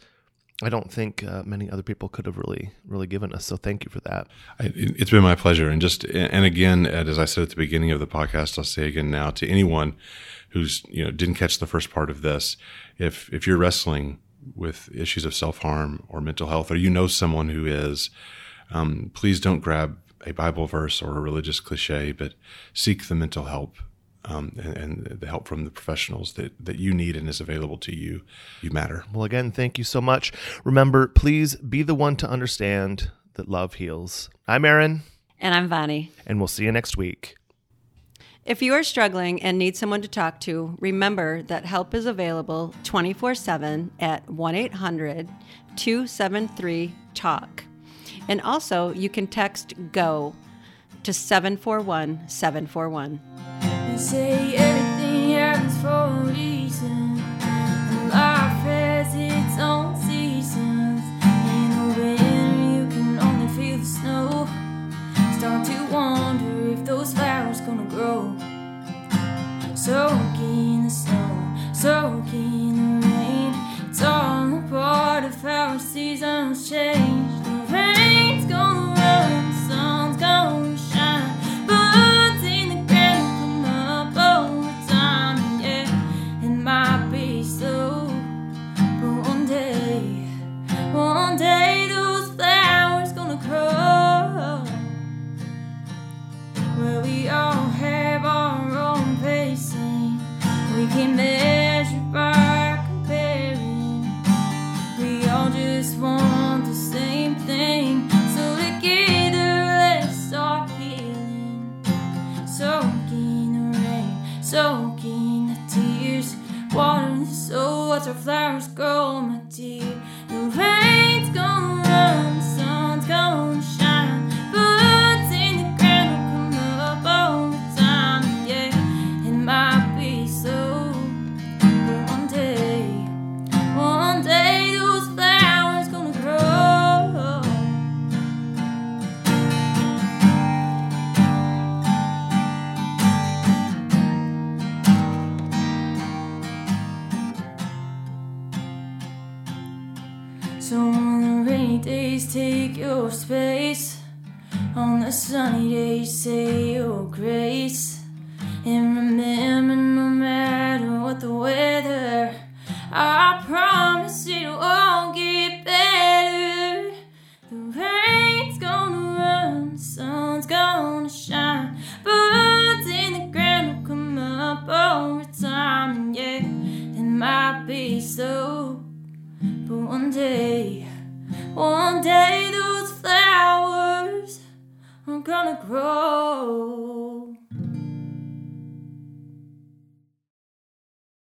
I 0.62 0.67
don't 0.67 0.91
think 0.91 1.24
uh, 1.24 1.43
many 1.45 1.69
other 1.69 1.84
people 1.84 2.10
could 2.10 2.26
have 2.26 2.38
really, 2.38 2.72
really 2.86 3.08
given 3.08 3.34
us. 3.34 3.45
So 3.45 3.56
thank 3.56 3.86
you 3.86 3.89
for 3.89 4.02
that. 4.02 4.28
It's 4.60 5.12
been 5.12 5.24
my 5.24 5.36
pleasure. 5.36 5.69
And 5.69 5.82
just, 5.82 6.04
and 6.04 6.43
again, 6.43 6.86
as 6.86 7.17
I 7.17 7.26
said 7.26 7.43
at 7.43 7.50
the 7.52 7.56
beginning 7.56 7.91
of 7.91 8.02
the 8.02 8.08
podcast, 8.08 8.58
I'll 8.58 8.65
say 8.65 8.88
again 8.88 9.10
now 9.10 9.30
to 9.32 9.48
anyone 9.48 9.95
who's, 10.50 10.84
you 10.89 11.06
know, 11.06 11.12
didn't 11.12 11.36
catch 11.36 11.60
the 11.60 11.67
first 11.67 11.91
part 11.91 12.10
of 12.10 12.22
this, 12.22 12.58
if, 12.98 13.32
if 13.32 13.48
you're 13.48 13.58
wrestling 13.58 14.19
with 14.54 14.89
issues 14.93 15.24
of 15.24 15.34
self 15.34 15.60
harm 15.60 16.04
or 16.10 16.19
mental 16.19 16.48
health, 16.48 16.72
or 16.72 16.76
you 16.76 16.89
know 16.89 17.08
someone 17.08 17.50
who 17.50 17.65
is, 17.65 18.10
um, 18.72 19.12
please 19.13 19.39
don't 19.39 19.60
grab 19.60 19.98
a 20.26 20.34
Bible 20.34 20.67
verse 20.67 21.02
or 21.02 21.17
a 21.17 21.22
religious 21.22 21.62
cliche, 21.62 22.12
but 22.12 22.34
seek 22.74 23.08
the 23.08 23.15
mental 23.15 23.45
help 23.45 23.78
um, 24.30 24.54
and, 24.58 24.78
and, 24.78 25.20
the 25.20 25.28
help 25.28 25.48
from 25.48 25.65
the 25.65 25.72
professionals 25.72 26.34
that, 26.34 26.54
that 26.63 26.78
you 26.78 26.94
need 26.94 27.15
and 27.15 27.28
is 27.28 27.42
available 27.42 27.78
to 27.80 27.96
you. 27.96 28.22
You 28.62 28.72
matter. 28.72 29.04
Well, 29.12 29.24
again, 29.24 29.52
thank 29.52 29.78
you 29.78 29.84
so 29.84 30.02
much. 30.02 30.32
Remember, 30.63 31.08
please 31.08 31.56
be 31.56 31.84
the 31.84 31.96
one 31.96 32.15
to 32.18 32.30
understand 32.30 33.12
that 33.34 33.50
love 33.50 33.76
heals. 33.76 34.30
I'm 34.48 34.65
Aaron. 34.65 35.02
And 35.39 35.56
I'm 35.56 35.68
Vonnie. 35.68 36.12
And 36.28 36.39
we'll 36.39 36.48
see 36.48 36.65
you 36.65 36.72
next 36.72 36.98
week. 36.98 37.36
If 38.46 38.62
you 38.62 38.74
are 38.74 38.84
struggling 38.84 39.42
and 39.44 39.58
need 39.58 39.78
someone 39.78 40.02
to 40.02 40.08
talk 40.08 40.39
to, 40.42 40.76
remember 40.80 41.44
that 41.44 41.65
help 41.65 41.94
is 41.94 42.06
available 42.06 42.74
24 42.84 43.36
7 43.36 43.92
at 44.00 44.30
1 44.30 44.56
800 44.56 45.30
273 45.76 46.96
TALK. 47.13 47.65
And 48.28 48.42
also, 48.42 48.94
you 48.94 49.10
can 49.10 49.28
text 49.28 49.74
GO 49.92 50.36
to 51.04 51.13
741 51.13 52.28
741 52.28 53.79
say 54.00 54.56
everything 54.56 55.32
happens 55.32 55.76
for 55.82 55.90
a 55.90 56.24
reason. 56.32 57.18
life 58.08 58.64
has 58.64 59.14
its 59.14 59.60
own 59.60 59.94
seasons. 59.98 61.02
In 61.22 61.70
the 61.76 62.00
winter, 62.00 62.24
you 62.76 62.88
can 62.88 63.20
only 63.20 63.48
feel 63.54 63.78
the 63.78 63.86
snow. 63.86 64.48
Start 65.38 65.66
to 65.68 65.86
wonder 65.92 66.70
if 66.70 66.86
those 66.86 67.14
flowers 67.14 67.60
gonna 67.60 67.84
grow. 67.90 68.38